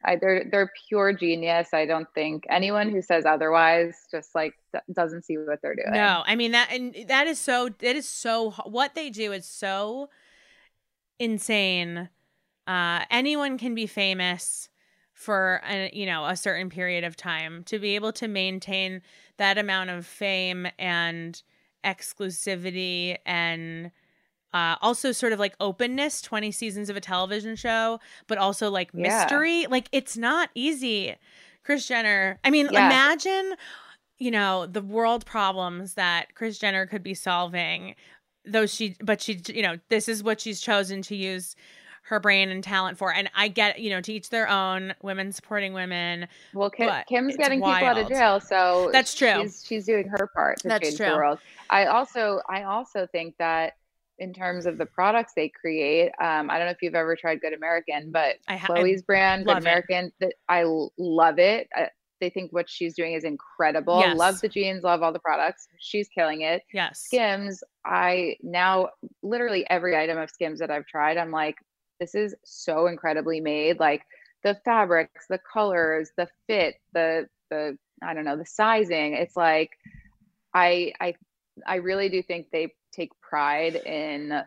[0.08, 1.74] I they're they're pure genius.
[1.74, 4.54] I don't think anyone who says otherwise just like
[4.94, 5.92] doesn't see what they're doing.
[5.92, 9.46] No, I mean that and that is so that is so what they do is
[9.46, 10.10] so
[11.20, 12.10] insane.
[12.66, 14.70] Uh anyone can be famous
[15.14, 19.02] for a, you know a certain period of time to be able to maintain
[19.36, 21.44] that amount of fame and
[21.84, 23.92] exclusivity and
[24.54, 28.94] uh, also sort of like openness 20 seasons of a television show but also like
[28.94, 29.68] mystery yeah.
[29.70, 31.16] like it's not easy
[31.64, 32.88] kris jenner i mean yeah.
[32.88, 33.56] imagine
[34.18, 37.96] you know the world problems that kris jenner could be solving
[38.46, 41.56] though she but she you know this is what she's chosen to use
[42.08, 43.14] her brain and talent for.
[43.14, 46.28] And I get, you know, to each their own, women supporting women.
[46.54, 47.80] Well, Kim, Kim's getting wild.
[47.80, 49.42] people out of jail, so that's true.
[49.42, 51.10] She's, she's doing her part to that's change true.
[51.10, 51.40] the world.
[51.70, 53.76] I also, I also think that
[54.20, 57.42] in terms of the products they create, um, I don't know if you've ever tried
[57.42, 60.64] Good American, but ha- Khloe's brand, Good American, that I
[60.98, 61.68] love it.
[61.76, 61.90] I,
[62.20, 64.00] they think what she's doing is incredible.
[64.00, 64.18] Yes.
[64.18, 65.68] Love the jeans, love all the products.
[65.80, 66.64] She's killing it.
[66.74, 67.02] Yes.
[67.02, 68.90] Skims, I now
[69.22, 71.58] literally every item of Skims that I've tried, I'm like,
[72.00, 74.04] this is so incredibly made like
[74.44, 79.72] the fabrics the colors the fit the the i don't know the sizing it's like
[80.54, 81.14] i i
[81.66, 84.42] i really do think they take pride in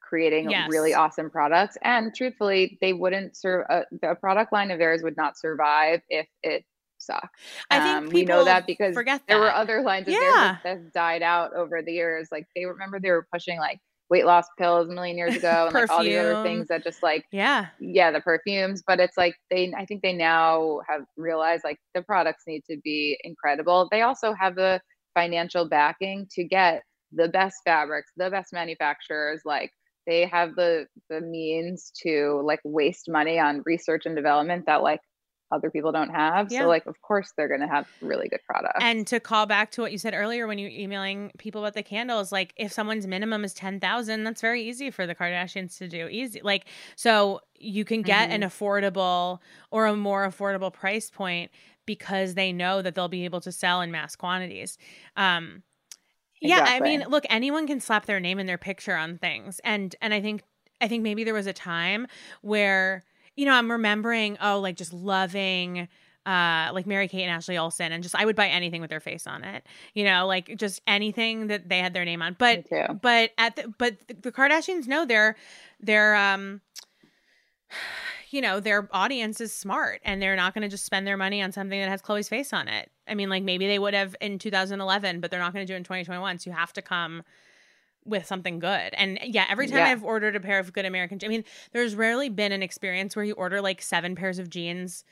[0.00, 0.68] creating yes.
[0.70, 5.16] really awesome products and truthfully they wouldn't serve a, a product line of theirs would
[5.16, 6.64] not survive if it
[6.98, 7.36] sucked.
[7.70, 10.58] I think um, we know that because forget there were other lines of yeah.
[10.62, 12.28] theirs that died out over the years.
[12.30, 13.80] Like they remember they were pushing like
[14.10, 17.02] weight loss pills a million years ago and like all the other things that just
[17.02, 21.62] like yeah yeah the perfumes but it's like they i think they now have realized
[21.62, 24.80] like the products need to be incredible they also have the
[25.18, 29.72] financial backing to get the best fabrics the best manufacturers like
[30.06, 35.00] they have the the means to like waste money on research and development that like
[35.50, 36.48] other people don't have.
[36.50, 36.60] Yeah.
[36.60, 38.78] So like of course they're going to have really good products.
[38.80, 41.74] And to call back to what you said earlier when you were emailing people about
[41.74, 45.88] the candles, like if someone's minimum is 10,000, that's very easy for the Kardashians to
[45.88, 46.08] do.
[46.08, 46.40] Easy.
[46.42, 46.66] Like
[46.96, 48.42] so you can get mm-hmm.
[48.42, 49.40] an affordable
[49.70, 51.50] or a more affordable price point
[51.88, 54.76] because they know that they'll be able to sell in mass quantities.
[55.16, 55.62] Um
[56.40, 56.76] yeah, exactly.
[56.76, 59.60] I mean, look, anyone can slap their name and their picture on things.
[59.64, 60.42] And and I think
[60.80, 62.06] I think maybe there was a time
[62.42, 65.88] where you know, I'm remembering, oh, like just loving
[66.26, 69.00] uh, like Mary Kate and Ashley Olsen, and just I would buy anything with their
[69.00, 69.64] face on it.
[69.94, 72.36] You know, like just anything that they had their name on.
[72.38, 72.66] But
[73.00, 75.36] but at the, but the Kardashians know their
[75.80, 76.60] their um
[78.30, 81.42] you know their audience is smart and they're not going to just spend their money
[81.42, 82.90] on something that has Khloe's face on it.
[83.06, 85.74] I mean, like maybe they would have in 2011, but they're not going to do
[85.74, 86.38] it in 2021.
[86.38, 87.22] So you have to come
[88.04, 88.94] with something good.
[88.94, 89.88] And yeah, every time yeah.
[89.88, 93.14] I've ordered a pair of good American, jeans, I mean, there's rarely been an experience
[93.16, 95.04] where you order like seven pairs of jeans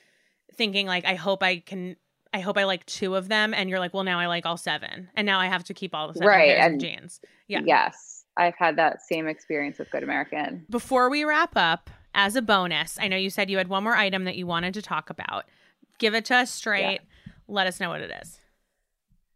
[0.55, 1.97] thinking like I hope I can
[2.33, 4.57] I hope I like two of them and you're like, well now I like all
[4.57, 5.09] seven.
[5.15, 7.21] And now I have to keep all the seven Right, pairs of and- jeans.
[7.49, 7.61] Yeah.
[7.65, 8.25] Yes.
[8.39, 10.67] I've had that same experience with Good American.
[10.69, 13.95] Before we wrap up, as a bonus, I know you said you had one more
[13.95, 15.45] item that you wanted to talk about.
[15.99, 17.01] Give it to us straight.
[17.47, 18.41] Let us know what it is.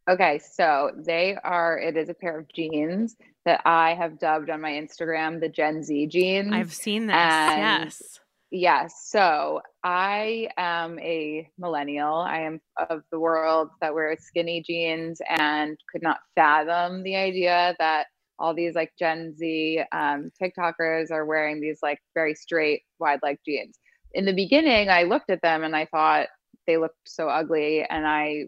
[0.08, 3.14] Okay, so they are, it is a pair of jeans
[3.44, 6.50] that I have dubbed on my Instagram the Gen Z jeans.
[6.52, 7.16] I've seen this.
[7.16, 8.20] and- yes.
[8.52, 8.94] Yes.
[9.06, 12.14] So I am a millennial.
[12.16, 12.60] I am
[12.90, 18.08] of the world that wears skinny jeans and could not fathom the idea that
[18.40, 23.38] all these like Gen Z um, TikTokers are wearing these like very straight, wide leg
[23.46, 23.78] jeans.
[24.14, 26.28] In the beginning, I looked at them and I thought
[26.66, 28.46] they looked so ugly and I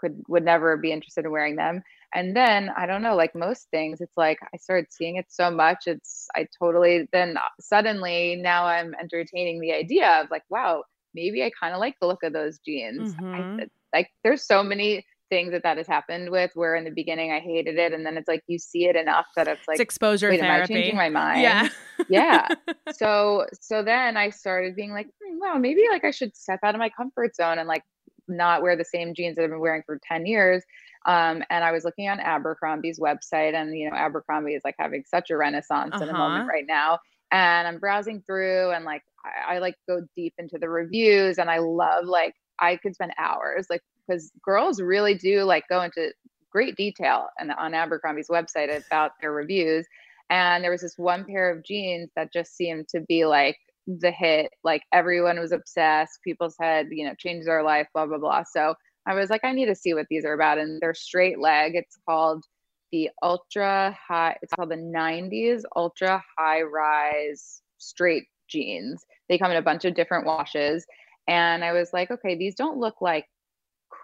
[0.00, 1.82] could would never be interested in wearing them.
[2.14, 5.50] And then I don't know, like most things, it's like I started seeing it so
[5.50, 5.84] much.
[5.86, 11.50] It's I totally then suddenly now I'm entertaining the idea of like, wow, maybe I
[11.58, 13.16] kind of like the look of those jeans.
[13.18, 13.60] Mhm.
[13.60, 13.66] I,
[13.96, 15.04] like there's so many
[15.34, 18.16] things that that has happened with where in the beginning I hated it, and then
[18.16, 20.74] it's like you see it enough that it's like, it's exposure wait, am I therapy.
[20.74, 21.42] changing my mind?
[21.42, 21.68] yeah.
[22.08, 22.48] yeah.
[22.92, 26.74] so so then I started being like, hmm, wow, maybe like I should step out
[26.74, 27.82] of my comfort zone and like
[28.28, 30.62] not wear the same jeans that I've been wearing for 10 years.
[31.06, 35.04] Um, and I was looking on Abercrombie's website, and you know, Abercrombie is like having
[35.06, 36.48] such a renaissance in a moment Uh-huh.
[36.54, 36.98] right now.
[37.30, 41.50] And I'm browsing through and like I, I like go deep into the reviews and
[41.50, 46.12] I love like I could spend hours like because girls really do like go into
[46.50, 49.86] great detail and on Abercrombie's website about their reviews.
[50.30, 54.10] And there was this one pair of jeans that just seemed to be like the
[54.10, 54.50] hit.
[54.62, 56.20] Like everyone was obsessed.
[56.22, 58.44] People said, you know, changed their life, blah, blah, blah.
[58.50, 58.74] So
[59.06, 60.58] I was like, I need to see what these are about.
[60.58, 61.74] And they're straight leg.
[61.74, 62.44] It's called
[62.92, 69.04] the ultra high, it's called the 90s ultra high rise straight jeans.
[69.28, 70.86] They come in a bunch of different washes.
[71.26, 73.26] And I was like, okay, these don't look like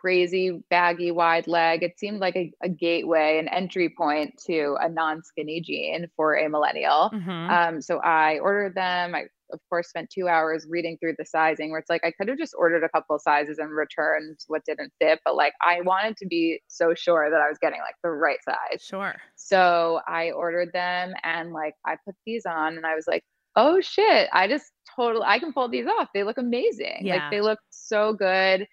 [0.01, 1.83] crazy baggy wide leg.
[1.83, 6.35] It seemed like a, a gateway, an entry point to a non skinny jean for
[6.37, 7.11] a millennial.
[7.13, 7.51] Mhm.
[7.51, 9.15] Um, so I ordered them.
[9.15, 12.29] I, of course, spent two hours reading through the sizing where it's like I could
[12.29, 16.17] have just ordered a couple sizes and returned what didn't fit, but like I wanted
[16.19, 18.83] to be so sure that I was getting like the right size.
[18.83, 19.15] Sure.
[19.37, 23.25] So I ordered them and like I put these on and I was like,
[23.57, 26.09] oh shit, I just totally I can pull these off.
[26.15, 27.01] They look amazing.
[27.03, 27.17] Yeah.
[27.17, 28.67] Like they look so good.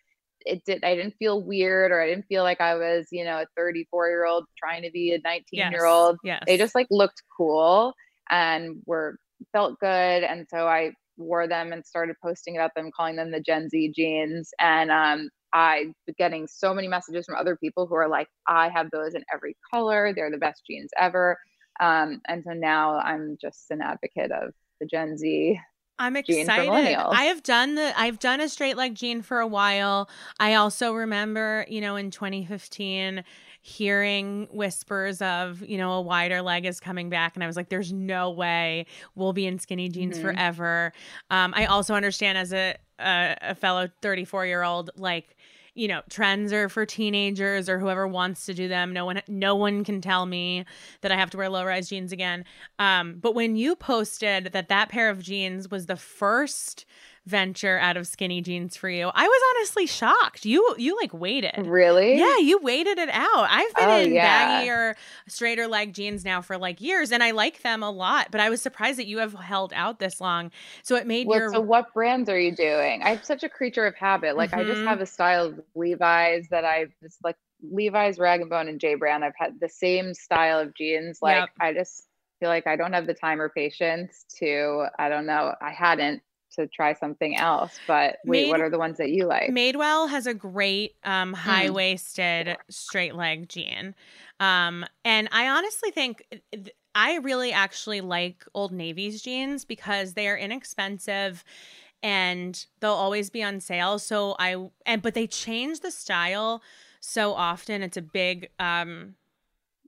[0.47, 3.41] It did I didn't feel weird or I didn't feel like I was, you know,
[3.41, 6.17] a 34 year old trying to be a 19 year old.
[6.23, 6.43] Yes.
[6.47, 7.93] They just like looked cool
[8.29, 9.17] and were
[9.51, 10.23] felt good.
[10.23, 13.93] And so I wore them and started posting about them, calling them the Gen Z
[13.95, 14.51] jeans.
[14.59, 18.91] And um I getting so many messages from other people who are like, I have
[18.91, 20.13] those in every color.
[20.13, 21.37] They're the best jeans ever.
[21.79, 25.59] Um, and so now I'm just an advocate of the Gen Z.
[25.99, 26.69] I'm excited.
[27.11, 30.09] I have done the I've done a straight leg jean for a while.
[30.39, 33.23] I also remember, you know, in 2015
[33.61, 37.69] hearing whispers of, you know, a wider leg is coming back and I was like
[37.69, 38.85] there's no way
[39.15, 40.21] we'll be in skinny jeans Mhm.
[40.21, 40.93] forever.
[41.29, 45.35] Um I also understand as a a, a fellow 34-year-old like
[45.78, 48.93] you know trends are for teenagers or whoever wants to do them.
[48.93, 50.65] No one no one can tell me
[51.01, 52.43] that i have to wear low rise jeans again.
[52.80, 56.86] Um, but when you posted that that pair of jeans was the first
[57.28, 61.67] venture out of skinny jeans for you i was honestly shocked you you like waited
[61.67, 62.17] Really?
[62.17, 64.65] yeah you waited it out i've been Oh, in yeah.
[64.65, 64.95] baggier
[65.28, 68.49] straighter leg jeans now for like years and i like them a lot but i
[68.49, 70.51] was surprised that you have held out this long
[70.84, 73.01] so it made Well, your so what brands are you doing?
[73.03, 74.38] I'm such a creature of habit.
[74.38, 74.88] Like I just Mhm.
[74.88, 78.95] have a style of Levi's that I just like Levi's, Rag and Bone, and J
[78.95, 79.25] Brand.
[79.25, 81.19] I've had the same style of jeans.
[81.21, 81.49] Like Yep.
[81.59, 82.07] I just
[82.39, 84.86] feel like I don't have the time or patience to.
[84.99, 85.55] I don't know.
[85.61, 86.21] I hadn't
[86.57, 87.79] to try something else.
[87.87, 89.49] But wait, what are the ones that you like?
[89.49, 91.37] Madewell has a great um, Mm.
[91.37, 93.95] high waisted straight leg jean.
[94.39, 100.27] Um, and I honestly think th- I really actually like Old Navy's jeans because they
[100.27, 101.43] are inexpensive
[102.03, 103.99] and they'll always be on sale.
[103.99, 106.61] So I, and but they change the style
[106.99, 107.81] so often.
[107.81, 109.15] It's a big um,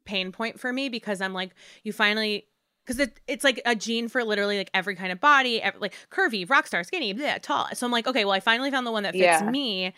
[0.06, 1.52] pain point for me because I'm like,
[1.84, 2.46] you finally
[2.86, 5.96] because it, it's like a jean for literally like every kind of body, ev- like
[6.12, 7.68] curvy, rock star, skinny, bleh, tall.
[7.74, 9.50] So I'm like, okay, well, I finally found the one that fits Yeah.
[9.50, 9.94] me,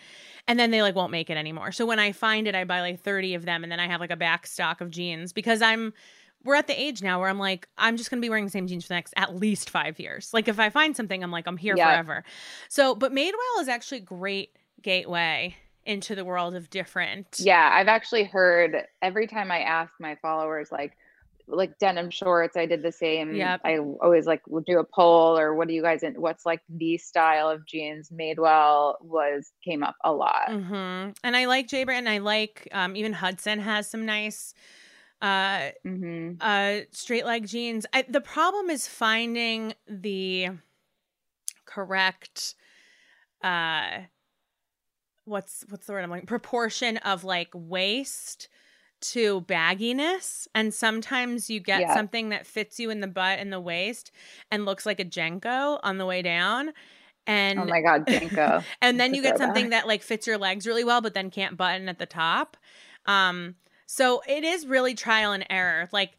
[0.48, 1.72] and then they like won't make it anymore.
[1.72, 4.02] So when I find it, I buy like 30 of them, and then I have
[4.02, 5.94] like a back stock of jeans because I'm.
[6.44, 8.66] We're at the age now where I'm like, I'm just gonna be wearing the same
[8.66, 10.34] jeans for the next at least five years.
[10.34, 11.86] Like if I find something, I'm like, I'm here Yeah.
[11.86, 12.24] forever.
[12.68, 15.56] So, but Madewell is actually a great gateway
[15.86, 17.40] into the world of different.
[17.40, 20.94] Yeah, I've actually heard every time I ask my followers, like,
[21.52, 22.58] like denim shorts.
[22.58, 23.36] I did the same.
[23.36, 23.62] Yep.
[23.64, 26.62] I always like would do a poll or what do you guys in what's like
[26.70, 30.49] the style of jeans Madewell was came up a lot.
[30.49, 31.12] Mm-hmm.
[31.24, 32.08] And I like J Brand.
[32.10, 34.54] I like um, even Hudson has some nice
[35.22, 36.34] uh Mm-hmm.
[36.41, 37.86] uh straight leg jeans.
[37.93, 40.49] I, the problem is finding the
[41.66, 42.56] correct
[43.43, 44.02] uh
[45.26, 48.49] what's what's the word I'm like proportion of like waist
[49.02, 51.93] to bagginess and sometimes you get Yeah.
[51.93, 54.12] something that fits you in the butt and the waist
[54.52, 56.74] and looks like a JNCO on the way down
[57.28, 58.64] and oh my god, JNCO.
[58.82, 61.58] and then you get something that like fits your legs really well but then can't
[61.58, 62.58] button at the top
[63.06, 66.18] um so it is really trial and error like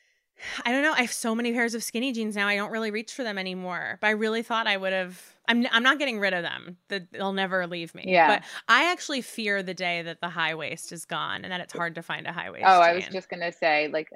[0.64, 2.90] i don't know i have so many pairs of skinny jeans now i don't really
[2.90, 6.18] reach for them anymore but i really thought i would have i'm, I'm not getting
[6.18, 8.26] rid of them that they'll never leave me Yeah.
[8.38, 11.72] but i actually fear the day that the high waist is gone and that it's
[11.72, 14.08] hard to find a high waist Oh, I was just gonna say, like,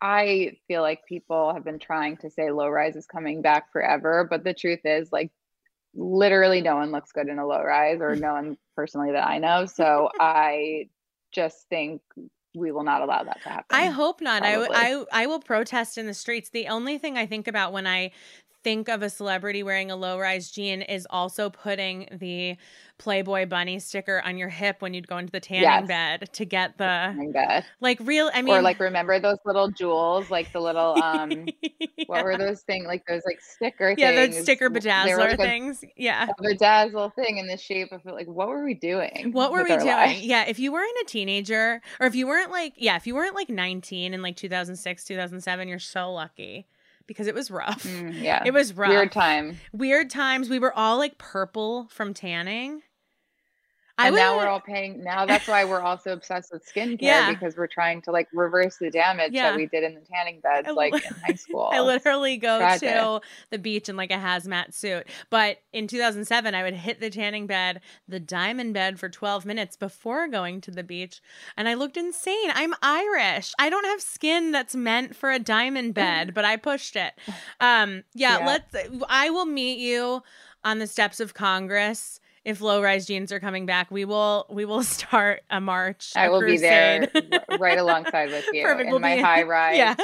[0.00, 4.26] I feel like people have been trying to say low rise is coming back forever,
[4.30, 5.30] but the truth is, like,
[5.94, 9.38] literally no one looks good in a low rise, or no one personally that I
[9.38, 9.66] know.
[9.66, 10.88] So I
[11.32, 12.00] just think
[12.54, 13.64] we will not allow that to happen.
[13.70, 14.42] I hope not.
[14.42, 15.06] I, w- Probably.
[15.12, 16.50] I I will protest in the streets.
[16.50, 18.12] The only thing I think about when I
[18.62, 22.56] think of a celebrity wearing a low rise jean is also putting the
[22.98, 25.86] Playboy bunny sticker on your hip when you'd go into the tanning Yes.
[25.86, 28.28] bed to get the I'm like real.
[28.34, 31.46] I mean, or like remember those little jewels, like the little um,
[32.06, 32.86] what were those things?
[32.86, 34.36] Like those like sticker yeah, things.
[34.36, 35.84] the sticker were bedazzler like things.
[35.96, 36.26] Yeah.
[36.42, 39.30] bedazzle thing in the shape of like what were we doing?
[39.32, 39.86] What were we doing?
[39.86, 40.22] lives?
[40.22, 43.36] Yeah, if you weren't a teenager or if you weren't like, yeah, if you weren't
[43.36, 46.66] like 19 in like 2006, 2007, you're so lucky
[47.08, 47.82] because it was rough.
[47.82, 48.44] Mm, yeah.
[48.46, 48.90] It was rough.
[48.90, 49.58] Weird time.
[49.72, 50.48] Weird times.
[50.48, 52.82] We were all like purple from tanning.
[54.06, 57.30] And now we're all paying now that's why we're also obsessed with skincare Yeah.
[57.32, 59.50] because we're trying to like reverse the damage Yeah.
[59.50, 61.68] that we did in the tanning beds like in high school.
[61.72, 62.88] I literally go tragic.
[62.90, 63.20] to
[63.50, 65.06] the beach in like a hazmat suit.
[65.30, 69.76] But in 2007, I would hit the tanning bed, the diamond bed for 12 minutes
[69.76, 71.20] before going to the beach.
[71.56, 72.50] And I looked insane.
[72.54, 73.52] I'm Irish.
[73.58, 77.14] I don't have skin that's meant for a diamond bed, but I pushed it.
[77.60, 78.46] Um, yeah, Yeah.
[78.46, 78.76] let's,
[79.08, 80.22] I will meet you
[80.64, 82.20] on the steps of Congress.
[82.48, 86.12] If low rise jeans are coming back, we will we will start a march.
[86.16, 87.06] I a will be there
[87.60, 88.86] right alongside with you Perfect.
[88.86, 89.94] in We'll my high rise yeah,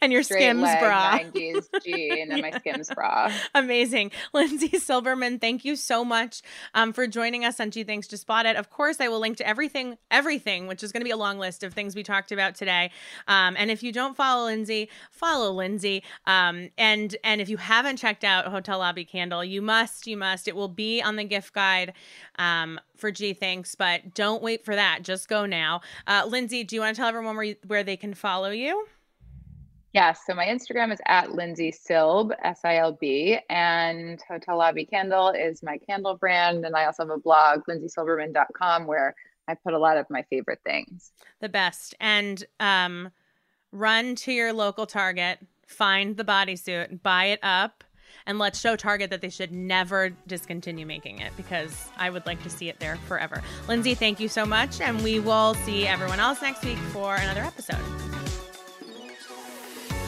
[0.00, 1.18] and your Skims leg bra.
[1.18, 3.32] 90s jean and my Skims bra.
[3.52, 4.12] Amazing.
[4.32, 6.40] Lindsay Silberman, thank you so much
[6.72, 8.54] um, for joining us on Gee Thanks Just Bought It.
[8.54, 11.40] Of course, I will link to everything, everything, which is going to be a long
[11.40, 12.92] list of things we talked about today.
[13.26, 16.04] Um, and if you don't follow Lindsay, follow Lindsay.
[16.26, 20.46] Um, and and if you haven't checked out Hotel Lobby Candle, you must, you must.
[20.46, 21.87] It will be on the gift guide
[22.38, 25.00] um, for Gee Thanks, but don't wait for that.
[25.02, 25.80] Just go now.
[26.06, 28.86] Uh, Lindsay, do you want to tell everyone where, you, where they can follow you?
[29.94, 34.84] Yes, so my Instagram is at Lindsay Silb, S I L B, and Hotel Lobby
[34.84, 36.64] Candle is my candle brand.
[36.66, 39.14] And I also have a blog, lindsaysilberman.com, where
[39.48, 41.10] I put a lot of my favorite things.
[41.40, 43.10] the best and um
[43.72, 47.82] run to your local target find the bodysuit buy it up
[48.26, 52.42] and let's show target that they should never discontinue making it because i would like
[52.42, 53.42] to see it there forever.
[53.68, 57.42] Lindsay thank you so much and we will see everyone else next week for another
[57.42, 57.78] episode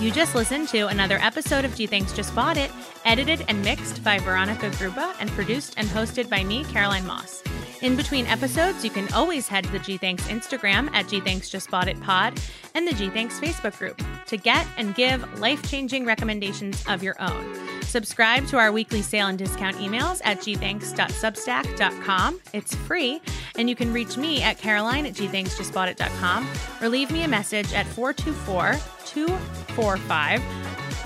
[0.01, 2.71] you just listened to another episode of Gee Thanks Just Bought It,
[3.05, 7.43] edited and mixed by Veronica Gruba and produced and hosted by me, Caroline Moss.
[7.83, 11.51] In between episodes, you can always head to the Gee Thanks Instagram at Gee Thanks
[11.51, 12.41] Just Bought It Pod
[12.75, 17.21] and the Gee Thanks Facebook group to get and give life changing recommendations of your
[17.21, 17.55] own.
[17.83, 22.41] Subscribe to our weekly sale and discount emails at gthanks.substack.com.
[22.55, 23.21] It's free,
[23.57, 26.49] and you can reach me at caroline at gthanksjustboughtit.com
[26.81, 30.41] or leave me a message at 424 245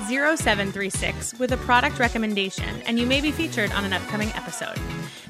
[0.08, 4.78] 0736 with a product recommendation, and you may be featured on an upcoming episode.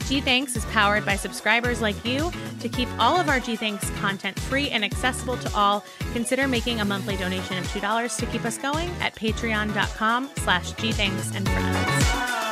[0.07, 2.31] Gee Thanks is powered by subscribers like you.
[2.61, 6.81] To keep all of our Gee Thanks content free and accessible to all, consider making
[6.81, 12.44] a monthly donation of $2 to keep us going at patreon.com slash gthanks and friends.